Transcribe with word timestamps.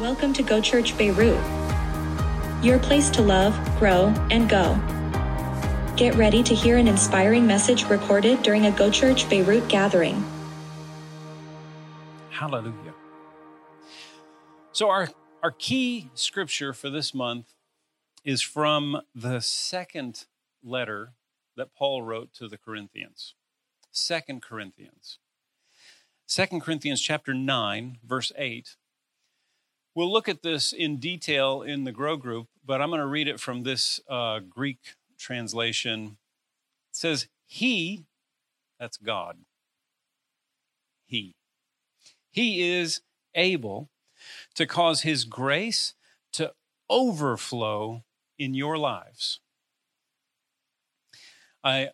Welcome 0.00 0.34
to 0.34 0.42
Go 0.42 0.60
Church 0.60 0.96
Beirut, 0.98 1.42
your 2.62 2.78
place 2.78 3.08
to 3.08 3.22
love, 3.22 3.58
grow, 3.78 4.12
and 4.30 4.46
go. 4.46 4.78
Get 5.96 6.14
ready 6.16 6.42
to 6.42 6.54
hear 6.54 6.76
an 6.76 6.86
inspiring 6.86 7.46
message 7.46 7.84
recorded 7.84 8.42
during 8.42 8.66
a 8.66 8.70
Go 8.72 8.90
Church 8.90 9.26
Beirut 9.30 9.66
gathering. 9.70 10.22
Hallelujah. 12.28 12.92
So, 14.72 14.90
our, 14.90 15.08
our 15.42 15.52
key 15.52 16.10
scripture 16.12 16.74
for 16.74 16.90
this 16.90 17.14
month 17.14 17.54
is 18.22 18.42
from 18.42 19.00
the 19.14 19.40
second 19.40 20.26
letter 20.62 21.14
that 21.56 21.74
Paul 21.74 22.02
wrote 22.02 22.34
to 22.34 22.48
the 22.48 22.58
Corinthians. 22.58 23.32
Second 23.90 24.42
Corinthians. 24.42 25.20
Second 26.26 26.60
Corinthians 26.60 27.00
chapter 27.00 27.32
9, 27.32 27.96
verse 28.04 28.30
8 28.36 28.76
We'll 29.96 30.12
look 30.12 30.28
at 30.28 30.42
this 30.42 30.74
in 30.74 30.98
detail 30.98 31.62
in 31.62 31.84
the 31.84 31.90
Grow 31.90 32.18
Group, 32.18 32.48
but 32.62 32.82
I'm 32.82 32.90
going 32.90 33.00
to 33.00 33.06
read 33.06 33.28
it 33.28 33.40
from 33.40 33.62
this 33.62 33.98
uh, 34.10 34.40
Greek 34.40 34.94
translation. 35.18 36.18
It 36.90 36.96
says, 36.96 37.28
He, 37.46 38.04
that's 38.78 38.98
God, 38.98 39.38
He. 41.06 41.34
He 42.30 42.60
is 42.60 43.00
able 43.34 43.88
to 44.54 44.66
cause 44.66 45.00
His 45.00 45.24
grace 45.24 45.94
to 46.34 46.52
overflow 46.90 48.04
in 48.38 48.52
your 48.52 48.76
lives. 48.76 49.40
I, 51.64 51.88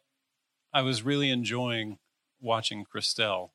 I 0.75 0.83
was 0.83 1.05
really 1.05 1.31
enjoying 1.31 1.98
watching 2.41 2.84
Christelle 2.84 3.51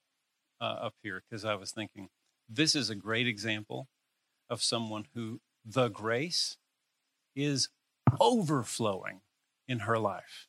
uh, 0.62 0.64
up 0.64 0.94
here 1.04 1.22
because 1.30 1.44
I 1.44 1.56
was 1.56 1.72
thinking, 1.72 2.08
this 2.48 2.78
is 2.78 2.90
a 2.90 2.96
great 2.96 3.28
example 3.28 3.90
of 4.50 4.64
someone 4.64 5.08
who 5.14 5.42
the 5.66 5.90
grace 5.90 6.58
is 7.36 7.70
overflowing 8.20 9.22
in 9.68 9.80
her 9.80 10.00
life. 10.00 10.48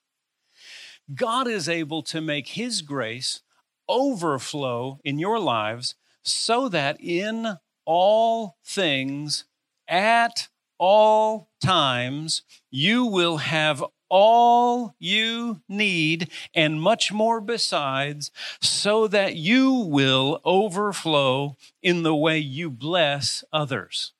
God 1.14 1.48
is 1.48 1.68
able 1.68 2.02
to 2.04 2.20
make 2.20 2.48
His 2.48 2.82
grace 2.82 3.40
overflow 3.88 5.00
in 5.04 5.18
your 5.18 5.38
lives 5.38 5.94
so 6.22 6.68
that 6.68 7.00
in 7.00 7.56
all 7.84 8.56
things, 8.64 9.44
at 9.88 10.48
all 10.78 11.48
times, 11.62 12.42
you 12.70 13.04
will 13.04 13.38
have 13.38 13.82
all 14.08 14.94
you 14.98 15.60
need 15.68 16.30
and 16.54 16.80
much 16.80 17.12
more 17.12 17.40
besides, 17.40 18.30
so 18.60 19.06
that 19.08 19.36
you 19.36 19.72
will 19.72 20.40
overflow 20.44 21.56
in 21.82 22.02
the 22.02 22.14
way 22.14 22.38
you 22.38 22.70
bless 22.70 23.44
others. 23.52 24.12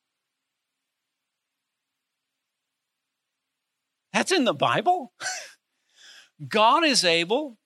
That's 4.12 4.32
in 4.32 4.44
the 4.44 4.54
Bible. 4.54 5.12
God 6.48 6.84
is 6.84 7.04
able 7.04 7.58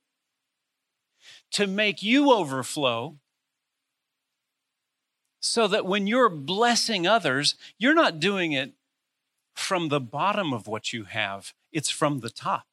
to 1.53 1.67
make 1.67 2.03
you 2.03 2.33
overflow 2.33 3.19
so 5.41 5.67
that 5.67 5.85
when 5.85 6.07
you're 6.07 6.29
blessing 6.29 7.07
others, 7.07 7.57
you're 7.77 7.95
not 7.95 8.21
doing 8.21 8.53
it 8.53 8.73
from 9.55 9.89
the 9.89 10.01
bottom 10.01 10.53
of 10.53 10.67
what 10.67 10.93
you 10.93 11.05
have, 11.05 11.53
it's 11.73 11.91
from 11.91 12.21
the 12.21 12.31
top. 12.31 12.67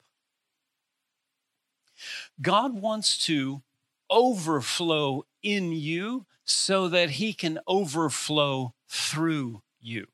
God 2.41 2.79
wants 2.79 3.17
to 3.25 3.61
overflow 4.09 5.25
in 5.43 5.71
you 5.71 6.25
so 6.45 6.87
that 6.87 7.11
he 7.11 7.33
can 7.33 7.59
overflow 7.67 8.73
through 8.87 9.61
you. 9.79 10.07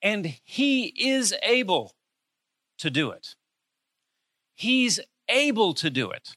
And 0.00 0.38
he 0.42 0.86
is 0.96 1.34
able 1.42 1.94
to 2.78 2.90
do 2.90 3.10
it. 3.10 3.34
He's 4.54 5.00
able 5.28 5.74
to 5.74 5.90
do 5.90 6.10
it. 6.10 6.36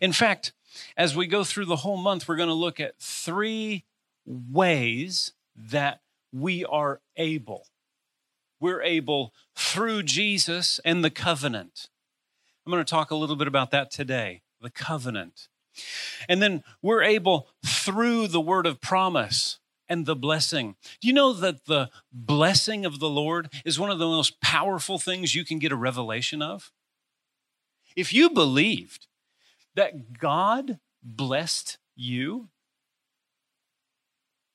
In 0.00 0.12
fact, 0.12 0.52
as 0.96 1.16
we 1.16 1.26
go 1.26 1.44
through 1.44 1.66
the 1.66 1.76
whole 1.76 1.96
month, 1.96 2.28
we're 2.28 2.36
going 2.36 2.48
to 2.48 2.54
look 2.54 2.80
at 2.80 2.98
three 2.98 3.84
ways 4.26 5.32
that 5.56 6.00
we 6.32 6.64
are 6.64 7.00
able. 7.16 7.66
We're 8.60 8.82
able 8.82 9.32
through 9.56 10.02
Jesus 10.04 10.80
and 10.84 11.02
the 11.02 11.10
covenant. 11.10 11.88
I'm 12.66 12.70
going 12.70 12.84
to 12.84 12.90
talk 12.90 13.10
a 13.10 13.16
little 13.16 13.36
bit 13.36 13.48
about 13.48 13.70
that 13.70 13.90
today 13.90 14.42
the 14.60 14.70
covenant. 14.70 15.48
And 16.28 16.42
then 16.42 16.62
we're 16.82 17.02
able 17.02 17.48
through 17.64 18.28
the 18.28 18.40
word 18.40 18.66
of 18.66 18.80
promise 18.80 19.58
and 19.88 20.06
the 20.06 20.16
blessing. 20.16 20.76
Do 21.00 21.08
you 21.08 21.14
know 21.14 21.32
that 21.32 21.64
the 21.64 21.90
blessing 22.12 22.84
of 22.84 23.00
the 23.00 23.08
Lord 23.08 23.50
is 23.64 23.78
one 23.78 23.90
of 23.90 23.98
the 23.98 24.06
most 24.06 24.40
powerful 24.40 24.98
things 24.98 25.34
you 25.34 25.44
can 25.44 25.58
get 25.58 25.72
a 25.72 25.76
revelation 25.76 26.42
of? 26.42 26.70
If 27.96 28.12
you 28.12 28.30
believed 28.30 29.08
that 29.74 30.18
God 30.18 30.78
blessed 31.02 31.78
you, 31.96 32.48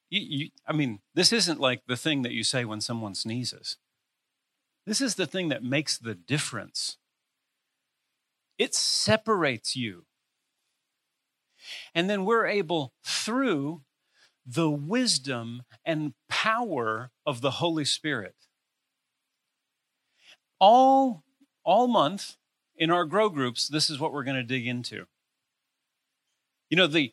you, 0.10 0.22
you, 0.22 0.50
I 0.68 0.74
mean, 0.74 1.00
this 1.14 1.34
isn't 1.34 1.60
like 1.60 1.82
the 1.88 1.98
thing 1.98 2.22
that 2.22 2.32
you 2.32 2.44
say 2.44 2.64
when 2.64 2.80
someone 2.80 3.16
sneezes. 3.16 3.78
This 4.86 5.02
is 5.02 5.16
the 5.16 5.26
thing 5.26 5.50
that 5.50 5.64
makes 5.64 5.98
the 5.98 6.16
difference. 6.16 6.98
It 8.58 8.76
separates 8.76 9.76
you. 9.76 10.06
And 11.94 12.10
then 12.10 12.26
we're 12.26 12.46
able, 12.46 12.94
through 13.04 13.82
the 14.46 14.70
wisdom 14.70 15.64
and 15.84 16.14
power 16.30 17.12
of 17.26 17.42
the 17.42 17.52
Holy 17.52 17.86
Spirit, 17.86 18.36
all, 20.60 21.24
all 21.64 21.88
month 21.88 22.38
in 22.78 22.92
our 22.92 23.06
grow 23.06 23.30
groups, 23.30 23.68
this 23.68 23.90
is 23.90 24.00
what 24.00 24.14
we're 24.14 24.24
going 24.24 24.36
to 24.36 24.44
dig 24.44 24.68
into. 24.68 25.06
You 26.70 26.78
know, 26.78 26.88
the 26.88 27.12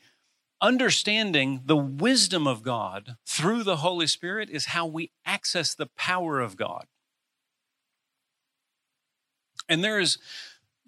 understanding 0.60 1.62
the 1.64 1.76
wisdom 1.76 2.46
of 2.46 2.62
God 2.62 3.16
through 3.26 3.64
the 3.64 3.76
Holy 3.76 4.06
Spirit 4.06 4.50
is 4.50 4.66
how 4.66 4.86
we 4.86 5.10
access 5.24 5.74
the 5.74 5.90
power 5.96 6.40
of 6.40 6.56
God. 6.56 6.86
And 9.68 9.82
there 9.82 9.98
is 9.98 10.18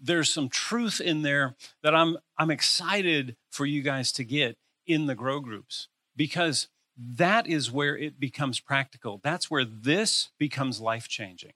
there's 0.01 0.33
some 0.33 0.49
truth 0.49 1.01
in 1.01 1.23
there 1.23 1.57
that 1.83 1.95
I'm 1.95 2.19
I'm 2.37 2.51
excited 2.51 3.37
for 3.51 3.65
you 3.65 3.83
guys 3.83 4.13
to 4.13 4.25
get 4.25 4.59
in 4.87 5.07
the 5.07 5.15
grow 5.15 5.41
groups 5.41 5.89
because 6.17 6.69
that 6.97 7.47
is 7.47 7.73
where 7.73 7.97
it 7.97 8.21
becomes 8.21 8.61
practical. 8.61 9.21
That's 9.23 9.51
where 9.51 9.65
this 9.65 10.31
becomes 10.39 10.81
life 10.81 11.09
changing. 11.09 11.53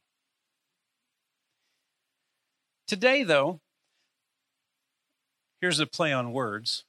Today, 2.86 3.22
though, 3.22 3.60
here's 5.60 5.78
a 5.78 5.86
play 5.86 6.12
on 6.12 6.32
words. 6.32 6.84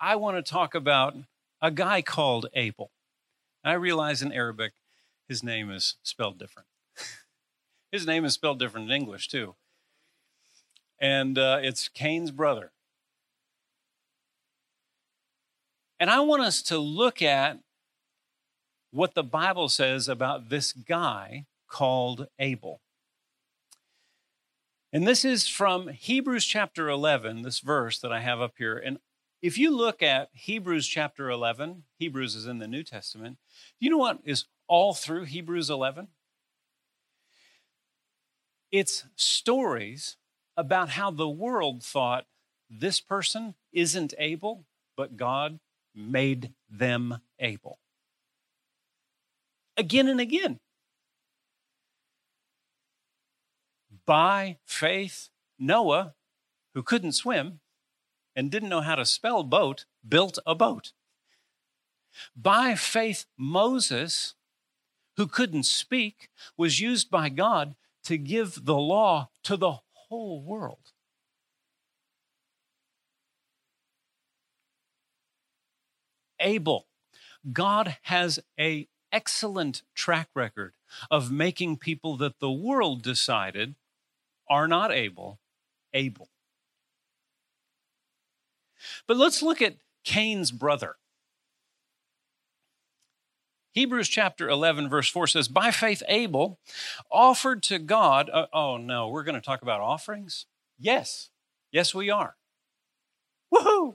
I 0.00 0.16
want 0.16 0.36
to 0.36 0.48
talk 0.48 0.74
about 0.74 1.14
a 1.62 1.70
guy 1.70 2.02
called 2.02 2.46
Abel. 2.54 2.90
I 3.64 3.74
realize 3.74 4.22
in 4.22 4.32
Arabic 4.32 4.72
his 5.28 5.42
name 5.42 5.70
is 5.70 5.96
spelled 6.02 6.38
different. 6.38 6.68
His 7.90 8.06
name 8.06 8.24
is 8.24 8.34
spelled 8.34 8.58
different 8.58 8.90
in 8.90 8.96
English, 8.96 9.28
too. 9.28 9.54
And 11.00 11.38
uh, 11.38 11.60
it's 11.62 11.88
Cain's 11.88 12.30
brother. 12.30 12.72
And 16.00 16.10
I 16.10 16.20
want 16.20 16.42
us 16.42 16.62
to 16.62 16.78
look 16.78 17.22
at 17.22 17.58
what 18.90 19.14
the 19.14 19.24
Bible 19.24 19.68
says 19.68 20.08
about 20.08 20.48
this 20.48 20.72
guy 20.72 21.46
called 21.68 22.28
Abel. 22.38 22.80
And 24.92 25.06
this 25.06 25.24
is 25.24 25.46
from 25.46 25.88
Hebrews 25.88 26.46
chapter 26.46 26.88
11, 26.88 27.42
this 27.42 27.60
verse 27.60 27.98
that 27.98 28.12
I 28.12 28.20
have 28.20 28.40
up 28.40 28.54
here. 28.56 28.78
And 28.78 28.98
if 29.42 29.58
you 29.58 29.76
look 29.76 30.02
at 30.02 30.30
Hebrews 30.32 30.86
chapter 30.86 31.28
11, 31.28 31.84
Hebrews 31.98 32.34
is 32.34 32.46
in 32.46 32.58
the 32.58 32.66
New 32.66 32.82
Testament, 32.82 33.36
do 33.78 33.84
you 33.84 33.90
know 33.90 33.98
what 33.98 34.20
is 34.24 34.46
all 34.66 34.94
through 34.94 35.24
Hebrews 35.24 35.68
11? 35.68 36.08
It's 38.70 39.04
stories 39.16 40.16
about 40.56 40.90
how 40.90 41.10
the 41.10 41.28
world 41.28 41.82
thought 41.82 42.26
this 42.68 43.00
person 43.00 43.54
isn't 43.72 44.12
able, 44.18 44.64
but 44.96 45.16
God 45.16 45.60
made 45.94 46.52
them 46.68 47.20
able. 47.38 47.78
Again 49.76 50.08
and 50.08 50.20
again. 50.20 50.58
By 54.04 54.58
faith, 54.64 55.28
Noah, 55.58 56.14
who 56.74 56.82
couldn't 56.82 57.12
swim, 57.12 57.60
and 58.34 58.50
didn't 58.50 58.68
know 58.68 58.82
how 58.82 58.94
to 58.94 59.04
spell 59.04 59.42
boat 59.42 59.84
built 60.06 60.38
a 60.46 60.54
boat. 60.54 60.92
By 62.36 62.74
faith, 62.74 63.26
Moses, 63.36 64.34
who 65.16 65.26
couldn't 65.26 65.64
speak, 65.64 66.28
was 66.56 66.80
used 66.80 67.10
by 67.10 67.28
God 67.28 67.74
to 68.08 68.16
give 68.16 68.64
the 68.64 68.78
law 68.78 69.28
to 69.42 69.54
the 69.54 69.76
whole 69.92 70.42
world. 70.42 70.92
Abel, 76.40 76.86
God 77.52 77.98
has 78.04 78.40
a 78.58 78.88
excellent 79.12 79.82
track 79.94 80.28
record 80.34 80.72
of 81.10 81.30
making 81.30 81.76
people 81.76 82.16
that 82.16 82.40
the 82.40 82.50
world 82.50 83.02
decided 83.02 83.74
are 84.48 84.66
not 84.66 84.90
able 84.90 85.38
able. 85.92 86.30
But 89.06 89.18
let's 89.18 89.42
look 89.42 89.60
at 89.60 89.76
Cain's 90.04 90.50
brother. 90.50 90.96
Hebrews 93.78 94.08
chapter 94.08 94.48
11, 94.48 94.88
verse 94.88 95.08
4 95.08 95.28
says, 95.28 95.46
By 95.46 95.70
faith, 95.70 96.02
Abel 96.08 96.58
offered 97.12 97.62
to 97.64 97.78
God. 97.78 98.28
Uh, 98.28 98.46
oh, 98.52 98.76
no, 98.76 99.08
we're 99.08 99.22
going 99.22 99.36
to 99.36 99.40
talk 99.40 99.62
about 99.62 99.80
offerings? 99.80 100.46
Yes. 100.80 101.30
Yes, 101.70 101.94
we 101.94 102.10
are. 102.10 102.34
Woohoo! 103.54 103.94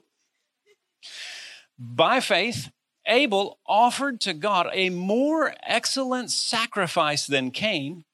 By 1.78 2.22
faith, 2.22 2.72
Abel 3.06 3.60
offered 3.68 4.22
to 4.22 4.34
God 4.34 4.70
a 4.72 4.90
more 4.90 5.54
excellent 5.64 6.32
sacrifice 6.32 7.28
than 7.28 7.52
Cain, 7.52 8.06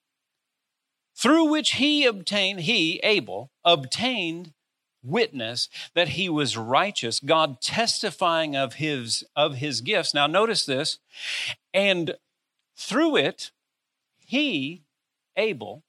through 1.15 1.51
which 1.51 1.73
he 1.73 2.03
obtained, 2.03 2.61
he, 2.61 2.99
Abel, 3.03 3.51
obtained 3.63 4.53
witness 5.03 5.69
that 5.93 6.09
he 6.09 6.29
was 6.29 6.57
righteous, 6.57 7.19
God 7.19 7.61
testifying 7.61 8.55
of 8.55 8.75
his 8.75 9.23
of 9.35 9.55
his 9.55 9.81
gifts. 9.81 10.13
Now 10.13 10.27
notice 10.27 10.65
this, 10.65 10.99
and 11.73 12.15
through 12.75 13.15
it 13.17 13.51
he 14.19 14.83
Abel, 15.35 15.83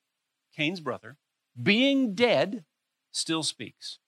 Cain's 0.56 0.80
brother, 0.80 1.16
being 1.60 2.14
dead 2.14 2.64
still 3.10 3.42
speaks. 3.42 3.98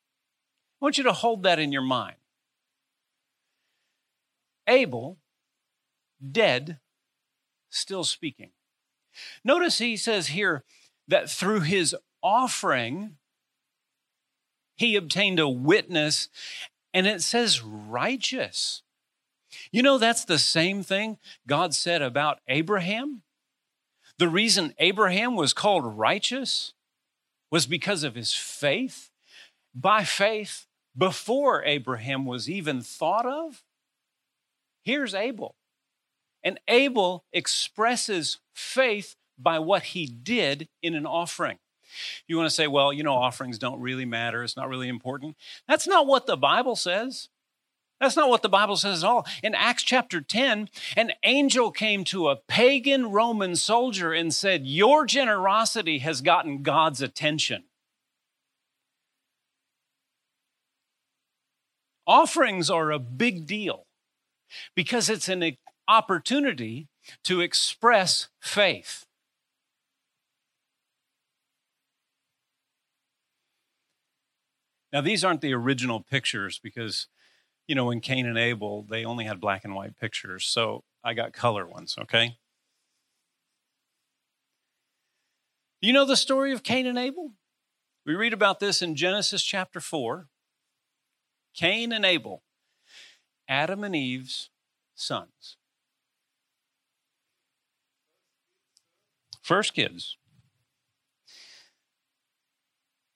I 0.80 0.84
want 0.84 0.98
you 0.98 1.04
to 1.04 1.12
hold 1.12 1.42
that 1.42 1.58
in 1.58 1.72
your 1.72 1.82
mind. 1.82 2.16
Abel, 4.66 5.18
dead, 6.30 6.78
still 7.68 8.04
speaking. 8.04 8.50
Notice 9.44 9.78
he 9.78 9.96
says 9.96 10.28
here 10.28 10.64
that 11.08 11.28
through 11.28 11.60
his 11.60 11.94
offering, 12.22 13.16
he 14.76 14.96
obtained 14.96 15.38
a 15.38 15.48
witness, 15.48 16.28
and 16.94 17.06
it 17.06 17.22
says 17.22 17.62
righteous. 17.62 18.82
You 19.70 19.82
know, 19.82 19.98
that's 19.98 20.24
the 20.24 20.38
same 20.38 20.82
thing 20.82 21.18
God 21.46 21.74
said 21.74 22.02
about 22.02 22.40
Abraham. 22.48 23.22
The 24.18 24.28
reason 24.28 24.74
Abraham 24.78 25.36
was 25.36 25.52
called 25.52 25.98
righteous 25.98 26.74
was 27.50 27.66
because 27.66 28.02
of 28.02 28.14
his 28.14 28.32
faith. 28.32 29.10
By 29.74 30.04
faith, 30.04 30.66
before 30.96 31.64
Abraham 31.64 32.24
was 32.26 32.48
even 32.48 32.82
thought 32.82 33.26
of, 33.26 33.62
here's 34.82 35.14
Abel. 35.14 35.54
And 36.44 36.60
Abel 36.68 37.24
expresses 37.32 38.38
faith 38.54 39.16
by 39.38 39.58
what 39.58 39.84
he 39.84 40.06
did 40.06 40.68
in 40.82 40.94
an 40.94 41.06
offering. 41.06 41.58
You 42.26 42.36
want 42.36 42.48
to 42.48 42.54
say, 42.54 42.66
well, 42.66 42.92
you 42.92 43.02
know, 43.02 43.14
offerings 43.14 43.58
don't 43.58 43.80
really 43.80 44.04
matter. 44.04 44.42
It's 44.42 44.56
not 44.56 44.68
really 44.68 44.88
important. 44.88 45.36
That's 45.68 45.86
not 45.86 46.06
what 46.06 46.26
the 46.26 46.36
Bible 46.36 46.76
says. 46.76 47.28
That's 48.02 48.16
not 48.16 48.28
what 48.28 48.42
the 48.42 48.48
Bible 48.48 48.74
says 48.74 49.04
at 49.04 49.08
all. 49.08 49.24
In 49.44 49.54
Acts 49.54 49.84
chapter 49.84 50.20
10, 50.20 50.68
an 50.96 51.12
angel 51.22 51.70
came 51.70 52.02
to 52.06 52.30
a 52.30 52.36
pagan 52.36 53.12
Roman 53.12 53.54
soldier 53.54 54.12
and 54.12 54.34
said, 54.34 54.66
Your 54.66 55.06
generosity 55.06 55.98
has 56.00 56.20
gotten 56.20 56.64
God's 56.64 57.00
attention. 57.00 57.62
Offerings 62.08 62.68
are 62.68 62.90
a 62.90 62.98
big 62.98 63.46
deal 63.46 63.86
because 64.74 65.08
it's 65.08 65.28
an 65.28 65.56
opportunity 65.86 66.88
to 67.22 67.40
express 67.40 68.30
faith. 68.40 69.06
Now, 74.92 75.00
these 75.00 75.24
aren't 75.24 75.40
the 75.40 75.54
original 75.54 76.00
pictures 76.00 76.58
because, 76.58 77.06
you 77.72 77.76
know, 77.76 77.86
when 77.86 78.02
Cain 78.02 78.26
and 78.26 78.36
Abel, 78.36 78.84
they 78.90 79.06
only 79.06 79.24
had 79.24 79.40
black 79.40 79.64
and 79.64 79.74
white 79.74 79.96
pictures. 79.96 80.44
So 80.44 80.84
I 81.02 81.14
got 81.14 81.32
color 81.32 81.66
ones, 81.66 81.96
okay? 81.98 82.36
Do 85.80 85.86
You 85.86 85.94
know 85.94 86.04
the 86.04 86.14
story 86.14 86.52
of 86.52 86.62
Cain 86.62 86.86
and 86.86 86.98
Abel? 86.98 87.32
We 88.04 88.14
read 88.14 88.34
about 88.34 88.60
this 88.60 88.82
in 88.82 88.94
Genesis 88.94 89.42
chapter 89.42 89.80
4. 89.80 90.28
Cain 91.54 91.92
and 91.92 92.04
Abel, 92.04 92.42
Adam 93.48 93.84
and 93.84 93.96
Eve's 93.96 94.50
sons. 94.94 95.56
First 99.40 99.72
kids. 99.72 100.18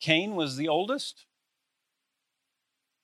Cain 0.01 0.35
was 0.35 0.57
the 0.57 0.69
oldest, 0.69 1.27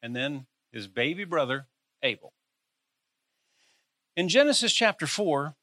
and 0.02 0.16
then 0.16 0.46
his 0.72 0.88
baby 0.88 1.24
brother, 1.24 1.66
Abel. 2.02 2.32
In 4.16 4.28
Genesis 4.28 4.72
chapter 4.72 5.06
4, 5.06 5.54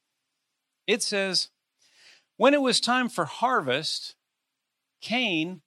it 0.87 1.03
says, 1.03 1.49
When 2.37 2.53
it 2.53 2.61
was 2.61 2.79
time 2.79 3.09
for 3.09 3.25
harvest, 3.25 4.15
Cain, 5.01 5.61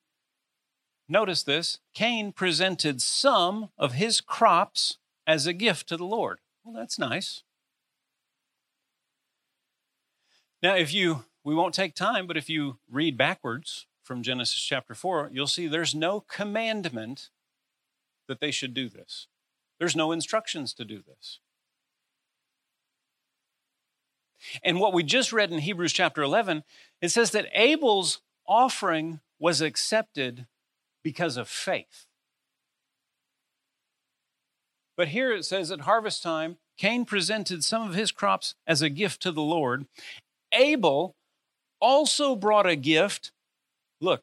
notice 1.08 1.42
this, 1.42 1.78
Cain 1.94 2.32
presented 2.32 3.00
some 3.00 3.70
of 3.78 3.92
his 3.92 4.20
crops 4.20 4.98
as 5.26 5.46
a 5.46 5.52
gift 5.52 5.88
to 5.88 5.96
the 5.96 6.04
Lord. 6.04 6.38
Well, 6.64 6.74
that's 6.74 6.98
nice. 6.98 7.42
Now, 10.62 10.76
if 10.76 10.92
you, 10.94 11.24
we 11.44 11.54
won't 11.54 11.74
take 11.74 11.94
time, 11.94 12.26
but 12.26 12.36
if 12.36 12.48
you 12.48 12.78
read 12.90 13.16
backwards 13.16 13.86
from 14.02 14.22
Genesis 14.22 14.60
chapter 14.60 14.94
4, 14.94 15.30
you'll 15.32 15.46
see 15.46 15.66
there's 15.66 15.94
no 15.94 16.20
commandment 16.20 17.30
that 18.28 18.40
they 18.40 18.50
should 18.50 18.74
do 18.74 18.88
this. 18.88 19.26
There's 19.82 19.96
no 19.96 20.12
instructions 20.12 20.72
to 20.74 20.84
do 20.84 21.02
this. 21.04 21.40
And 24.62 24.78
what 24.78 24.92
we 24.92 25.02
just 25.02 25.32
read 25.32 25.50
in 25.50 25.58
Hebrews 25.58 25.92
chapter 25.92 26.22
11, 26.22 26.62
it 27.00 27.08
says 27.08 27.32
that 27.32 27.48
Abel's 27.52 28.20
offering 28.46 29.18
was 29.40 29.60
accepted 29.60 30.46
because 31.02 31.36
of 31.36 31.48
faith. 31.48 32.06
But 34.96 35.08
here 35.08 35.32
it 35.32 35.44
says 35.44 35.72
at 35.72 35.80
harvest 35.80 36.22
time, 36.22 36.58
Cain 36.78 37.04
presented 37.04 37.64
some 37.64 37.82
of 37.88 37.96
his 37.96 38.12
crops 38.12 38.54
as 38.64 38.82
a 38.82 38.88
gift 38.88 39.20
to 39.22 39.32
the 39.32 39.42
Lord. 39.42 39.86
Abel 40.52 41.16
also 41.80 42.36
brought 42.36 42.68
a 42.68 42.76
gift, 42.76 43.32
look, 44.00 44.22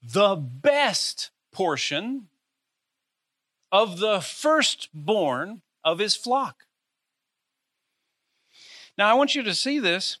the 0.00 0.36
best 0.36 1.32
portion 1.52 2.28
of 3.74 3.98
the 3.98 4.20
firstborn 4.20 5.60
of 5.82 5.98
his 5.98 6.14
flock. 6.14 6.62
Now, 8.96 9.10
I 9.10 9.14
want 9.14 9.34
you 9.34 9.42
to 9.42 9.52
see 9.52 9.80
this. 9.80 10.18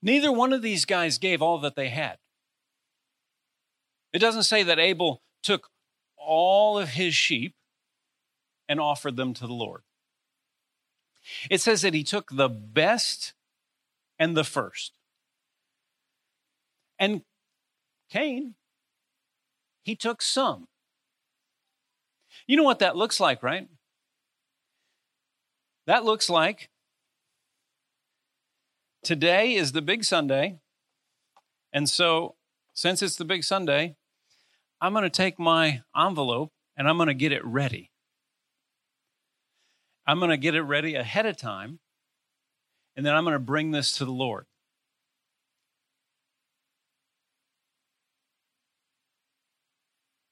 Neither 0.00 0.30
one 0.30 0.52
of 0.52 0.62
these 0.62 0.84
guys 0.84 1.18
gave 1.18 1.42
all 1.42 1.58
that 1.58 1.74
they 1.74 1.88
had. 1.88 2.18
It 4.12 4.20
doesn't 4.20 4.44
say 4.44 4.62
that 4.62 4.78
Abel 4.78 5.22
took 5.42 5.68
all 6.16 6.78
of 6.78 6.90
his 6.90 7.16
sheep 7.16 7.56
and 8.68 8.78
offered 8.78 9.16
them 9.16 9.34
to 9.34 9.48
the 9.48 9.52
Lord. 9.52 9.82
It 11.50 11.60
says 11.60 11.82
that 11.82 11.94
he 11.94 12.04
took 12.04 12.30
the 12.30 12.48
best 12.48 13.34
and 14.20 14.36
the 14.36 14.44
first. 14.44 14.92
And 16.96 17.22
Cain, 18.08 18.54
he 19.82 19.96
took 19.96 20.22
some. 20.22 20.68
You 22.46 22.56
know 22.56 22.62
what 22.62 22.78
that 22.78 22.96
looks 22.96 23.18
like, 23.18 23.42
right? 23.42 23.68
That 25.86 26.04
looks 26.04 26.30
like 26.30 26.70
today 29.02 29.54
is 29.54 29.72
the 29.72 29.82
big 29.82 30.04
Sunday. 30.04 30.58
And 31.72 31.88
so, 31.88 32.36
since 32.74 33.02
it's 33.02 33.16
the 33.16 33.24
big 33.24 33.44
Sunday, 33.44 33.96
I'm 34.80 34.92
going 34.92 35.04
to 35.04 35.10
take 35.10 35.38
my 35.38 35.82
envelope 35.96 36.52
and 36.76 36.88
I'm 36.88 36.96
going 36.96 37.08
to 37.08 37.14
get 37.14 37.32
it 37.32 37.44
ready. 37.44 37.90
I'm 40.06 40.18
going 40.18 40.30
to 40.30 40.36
get 40.36 40.54
it 40.54 40.62
ready 40.62 40.94
ahead 40.94 41.26
of 41.26 41.36
time, 41.36 41.80
and 42.96 43.04
then 43.04 43.14
I'm 43.14 43.24
going 43.24 43.32
to 43.32 43.40
bring 43.40 43.72
this 43.72 43.90
to 43.98 44.04
the 44.04 44.12
Lord. 44.12 44.46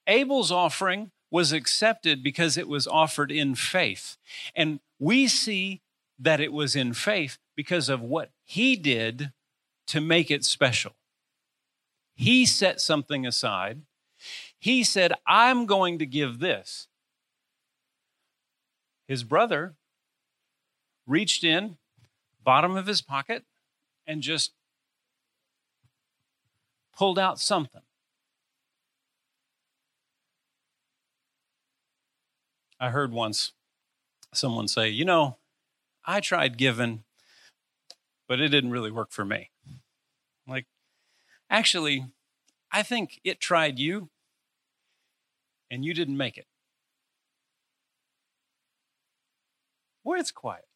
Abel's 0.06 0.52
offering 0.52 1.10
was 1.34 1.52
accepted 1.52 2.22
because 2.22 2.56
it 2.56 2.68
was 2.68 2.86
offered 2.86 3.32
in 3.32 3.56
faith. 3.56 4.16
And 4.54 4.78
we 5.00 5.26
see 5.26 5.82
that 6.16 6.38
it 6.38 6.52
was 6.52 6.76
in 6.76 6.94
faith 6.94 7.38
because 7.56 7.88
of 7.88 8.00
what 8.00 8.30
he 8.44 8.76
did 8.76 9.32
to 9.88 10.00
make 10.00 10.30
it 10.30 10.44
special. 10.44 10.92
He 12.14 12.46
set 12.46 12.80
something 12.80 13.26
aside. 13.26 13.82
He 14.60 14.84
said, 14.84 15.12
I'm 15.26 15.66
going 15.66 15.98
to 15.98 16.06
give 16.06 16.38
this. 16.38 16.86
His 19.08 19.24
brother 19.24 19.74
reached 21.04 21.42
in, 21.42 21.78
bottom 22.44 22.76
of 22.76 22.86
his 22.86 23.02
pocket, 23.02 23.42
and 24.06 24.22
just 24.22 24.52
pulled 26.96 27.18
out 27.18 27.40
something. 27.40 27.82
I 32.84 32.90
heard 32.90 33.12
once 33.12 33.52
someone 34.34 34.68
say, 34.68 34.90
You 34.90 35.06
know, 35.06 35.38
I 36.04 36.20
tried 36.20 36.58
giving, 36.58 37.04
but 38.28 38.40
it 38.40 38.48
didn't 38.48 38.72
really 38.72 38.90
work 38.90 39.10
for 39.10 39.24
me. 39.24 39.50
Like, 40.46 40.66
actually, 41.48 42.04
I 42.70 42.82
think 42.82 43.22
it 43.24 43.40
tried 43.40 43.78
you 43.78 44.10
and 45.70 45.82
you 45.82 45.94
didn't 45.94 46.18
make 46.18 46.36
it. 46.36 46.44
Where 50.02 50.18
it's 50.18 50.30
quiet. 50.30 50.66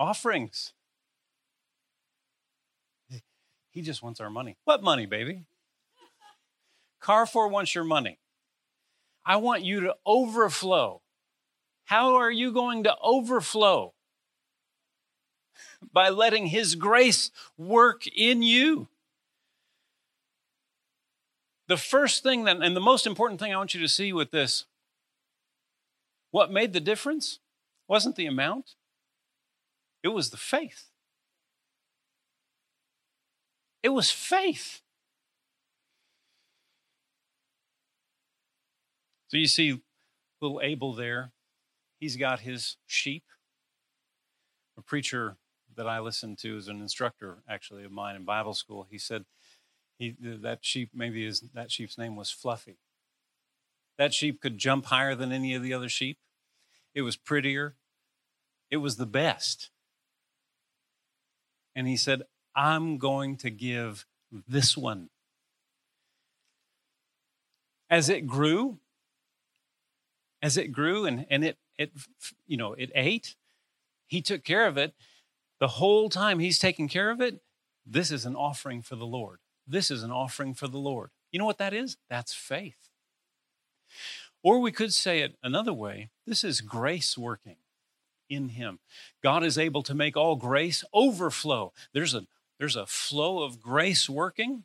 Offerings. 0.00 0.72
He 3.76 3.82
just 3.82 4.02
wants 4.02 4.22
our 4.22 4.30
money. 4.30 4.56
What 4.64 4.82
money, 4.82 5.04
baby? 5.04 5.42
Carrefour 7.02 7.48
wants 7.48 7.74
your 7.74 7.84
money. 7.84 8.18
I 9.22 9.36
want 9.36 9.64
you 9.64 9.80
to 9.80 9.96
overflow. 10.06 11.02
How 11.84 12.14
are 12.14 12.30
you 12.30 12.52
going 12.52 12.84
to 12.84 12.96
overflow? 13.04 13.92
By 15.92 16.08
letting 16.08 16.46
His 16.46 16.74
grace 16.74 17.30
work 17.58 18.06
in 18.06 18.40
you. 18.40 18.88
The 21.68 21.76
first 21.76 22.22
thing 22.22 22.44
that, 22.44 22.56
and 22.62 22.74
the 22.74 22.80
most 22.80 23.06
important 23.06 23.38
thing 23.38 23.52
I 23.52 23.58
want 23.58 23.74
you 23.74 23.80
to 23.80 23.88
see 23.88 24.10
with 24.10 24.30
this, 24.30 24.64
what 26.30 26.50
made 26.50 26.72
the 26.72 26.80
difference 26.80 27.40
wasn't 27.88 28.16
the 28.16 28.24
amount, 28.24 28.74
it 30.02 30.08
was 30.08 30.30
the 30.30 30.38
faith. 30.38 30.88
It 33.86 33.92
was 33.92 34.10
faith. 34.10 34.82
So 39.28 39.36
you 39.36 39.46
see 39.46 39.80
little 40.40 40.60
Abel 40.60 40.92
there. 40.92 41.30
He's 42.00 42.16
got 42.16 42.40
his 42.40 42.78
sheep. 42.88 43.22
A 44.76 44.82
preacher 44.82 45.36
that 45.76 45.86
I 45.86 46.00
listened 46.00 46.38
to 46.38 46.56
is 46.56 46.66
an 46.66 46.80
instructor, 46.80 47.44
actually, 47.48 47.84
of 47.84 47.92
mine 47.92 48.16
in 48.16 48.24
Bible 48.24 48.54
school. 48.54 48.88
He 48.90 48.98
said 48.98 49.24
he, 50.00 50.16
that 50.20 50.64
sheep, 50.64 50.90
maybe 50.92 51.24
his, 51.24 51.42
that 51.54 51.70
sheep's 51.70 51.96
name 51.96 52.16
was 52.16 52.28
Fluffy. 52.28 52.78
That 53.98 54.12
sheep 54.12 54.40
could 54.40 54.58
jump 54.58 54.86
higher 54.86 55.14
than 55.14 55.30
any 55.30 55.54
of 55.54 55.62
the 55.62 55.72
other 55.72 55.88
sheep. 55.88 56.18
It 56.92 57.02
was 57.02 57.16
prettier. 57.16 57.76
It 58.68 58.78
was 58.78 58.96
the 58.96 59.06
best. 59.06 59.70
And 61.76 61.86
he 61.86 61.96
said, 61.96 62.22
I'm 62.56 62.96
going 62.96 63.36
to 63.38 63.50
give 63.50 64.06
this 64.48 64.76
one. 64.76 65.10
As 67.88 68.08
it 68.08 68.26
grew, 68.26 68.78
as 70.42 70.56
it 70.56 70.72
grew 70.72 71.04
and, 71.04 71.26
and 71.30 71.44
it, 71.44 71.58
it, 71.78 71.92
you 72.46 72.56
know, 72.56 72.72
it 72.72 72.90
ate, 72.94 73.36
he 74.06 74.22
took 74.22 74.42
care 74.42 74.66
of 74.66 74.76
it. 74.76 74.94
The 75.60 75.68
whole 75.68 76.08
time 76.08 76.38
he's 76.38 76.58
taking 76.58 76.88
care 76.88 77.10
of 77.10 77.20
it, 77.20 77.40
this 77.86 78.10
is 78.10 78.24
an 78.24 78.34
offering 78.34 78.82
for 78.82 78.96
the 78.96 79.06
Lord. 79.06 79.38
This 79.66 79.90
is 79.90 80.02
an 80.02 80.10
offering 80.10 80.54
for 80.54 80.66
the 80.66 80.78
Lord. 80.78 81.10
You 81.30 81.38
know 81.38 81.44
what 81.44 81.58
that 81.58 81.74
is? 81.74 81.96
That's 82.08 82.34
faith. 82.34 82.88
Or 84.42 84.60
we 84.60 84.72
could 84.72 84.92
say 84.92 85.20
it 85.20 85.36
another 85.42 85.72
way 85.72 86.10
this 86.26 86.44
is 86.44 86.60
grace 86.60 87.16
working 87.16 87.56
in 88.28 88.50
him. 88.50 88.80
God 89.22 89.44
is 89.44 89.58
able 89.58 89.82
to 89.84 89.94
make 89.94 90.16
all 90.16 90.36
grace 90.36 90.84
overflow. 90.92 91.72
There's 91.92 92.14
a, 92.14 92.26
there's 92.58 92.76
a 92.76 92.86
flow 92.86 93.42
of 93.42 93.60
grace 93.60 94.08
working 94.08 94.64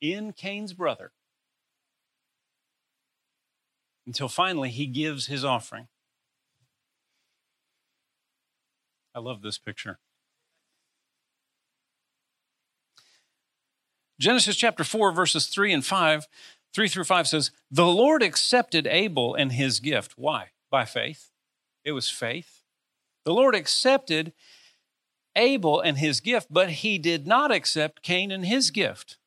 in 0.00 0.32
Cain's 0.32 0.72
brother 0.72 1.12
until 4.06 4.28
finally 4.28 4.70
he 4.70 4.86
gives 4.86 5.26
his 5.26 5.44
offering. 5.44 5.88
I 9.14 9.20
love 9.20 9.42
this 9.42 9.58
picture. 9.58 9.98
Genesis 14.20 14.56
chapter 14.56 14.84
4, 14.84 15.12
verses 15.12 15.46
3 15.46 15.72
and 15.72 15.84
5, 15.84 16.26
3 16.74 16.88
through 16.88 17.04
5 17.04 17.28
says, 17.28 17.50
The 17.70 17.86
Lord 17.86 18.22
accepted 18.22 18.86
Abel 18.86 19.34
and 19.34 19.52
his 19.52 19.80
gift. 19.80 20.14
Why? 20.16 20.50
By 20.70 20.84
faith. 20.84 21.30
It 21.84 21.92
was 21.92 22.10
faith. 22.10 22.62
The 23.24 23.32
Lord 23.32 23.54
accepted 23.54 24.32
Abel 25.36 25.80
and 25.80 25.98
his 25.98 26.20
gift, 26.20 26.48
but 26.50 26.70
he 26.70 26.98
did 26.98 27.26
not 27.26 27.50
accept 27.50 28.02
Cain 28.02 28.30
and 28.30 28.46
his 28.46 28.70
gift. 28.70 29.18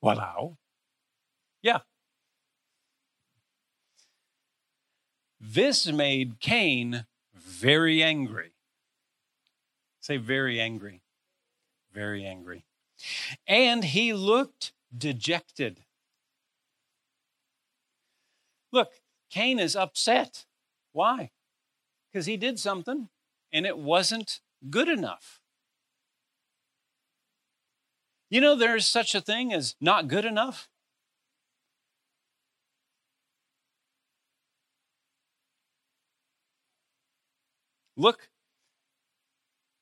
Wow. 0.00 0.56
Yeah. 1.62 1.78
This 5.40 5.86
made 5.86 6.40
Cain 6.40 7.06
very 7.34 8.02
angry. 8.02 8.52
Say, 10.00 10.16
very 10.16 10.60
angry. 10.60 11.02
Very 11.92 12.24
angry. 12.24 12.64
And 13.46 13.84
he 13.84 14.12
looked 14.12 14.72
dejected. 14.96 15.80
Look, 18.72 18.90
Cain 19.30 19.58
is 19.58 19.76
upset. 19.76 20.46
Why? 20.92 21.30
Because 22.10 22.26
he 22.26 22.36
did 22.36 22.58
something 22.58 23.08
and 23.52 23.66
it 23.66 23.78
wasn't 23.78 24.40
good 24.68 24.88
enough. 24.88 25.40
You 28.30 28.40
know, 28.40 28.54
there's 28.54 28.86
such 28.86 29.14
a 29.14 29.20
thing 29.20 29.52
as 29.52 29.74
not 29.80 30.08
good 30.08 30.24
enough. 30.24 30.68
Look, 37.96 38.28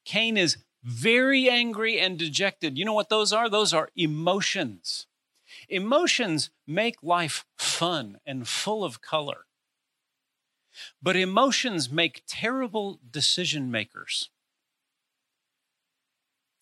Cain 0.04 0.36
is 0.36 0.58
very 0.82 1.50
angry 1.50 1.98
and 1.98 2.18
dejected. 2.18 2.78
You 2.78 2.84
know 2.84 2.94
what 2.94 3.08
those 3.08 3.32
are? 3.32 3.50
Those 3.50 3.74
are 3.74 3.90
emotions. 3.96 5.06
Emotions 5.68 6.50
make 6.66 7.02
life 7.02 7.44
fun 7.58 8.18
and 8.24 8.46
full 8.46 8.84
of 8.84 9.02
color. 9.02 9.46
But 11.02 11.16
emotions 11.16 11.90
make 11.90 12.22
terrible 12.26 13.00
decision 13.10 13.70
makers. 13.70 14.30